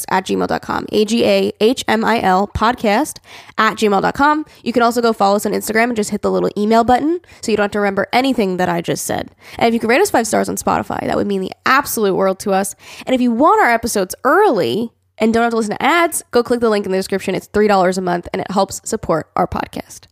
[0.09, 0.85] at gmail.com.
[0.91, 3.19] A G A H M I L podcast
[3.57, 4.45] at gmail.com.
[4.63, 7.19] You can also go follow us on Instagram and just hit the little email button
[7.41, 9.29] so you don't have to remember anything that I just said.
[9.57, 12.15] And if you could rate us five stars on Spotify, that would mean the absolute
[12.15, 12.75] world to us.
[13.05, 14.91] And if you want our episodes early,
[15.21, 17.35] and don't have to listen to ads, go click the link in the description.
[17.35, 20.05] It's $3 a month and it helps support our podcast.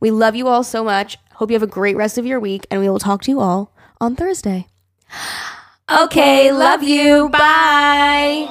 [0.00, 1.18] We love you all so much.
[1.36, 3.40] Hope you have a great rest of your week, and we will talk to you
[3.40, 3.70] all
[4.00, 4.66] on Thursday.
[5.90, 7.28] Okay, love you.
[7.28, 8.48] Bye.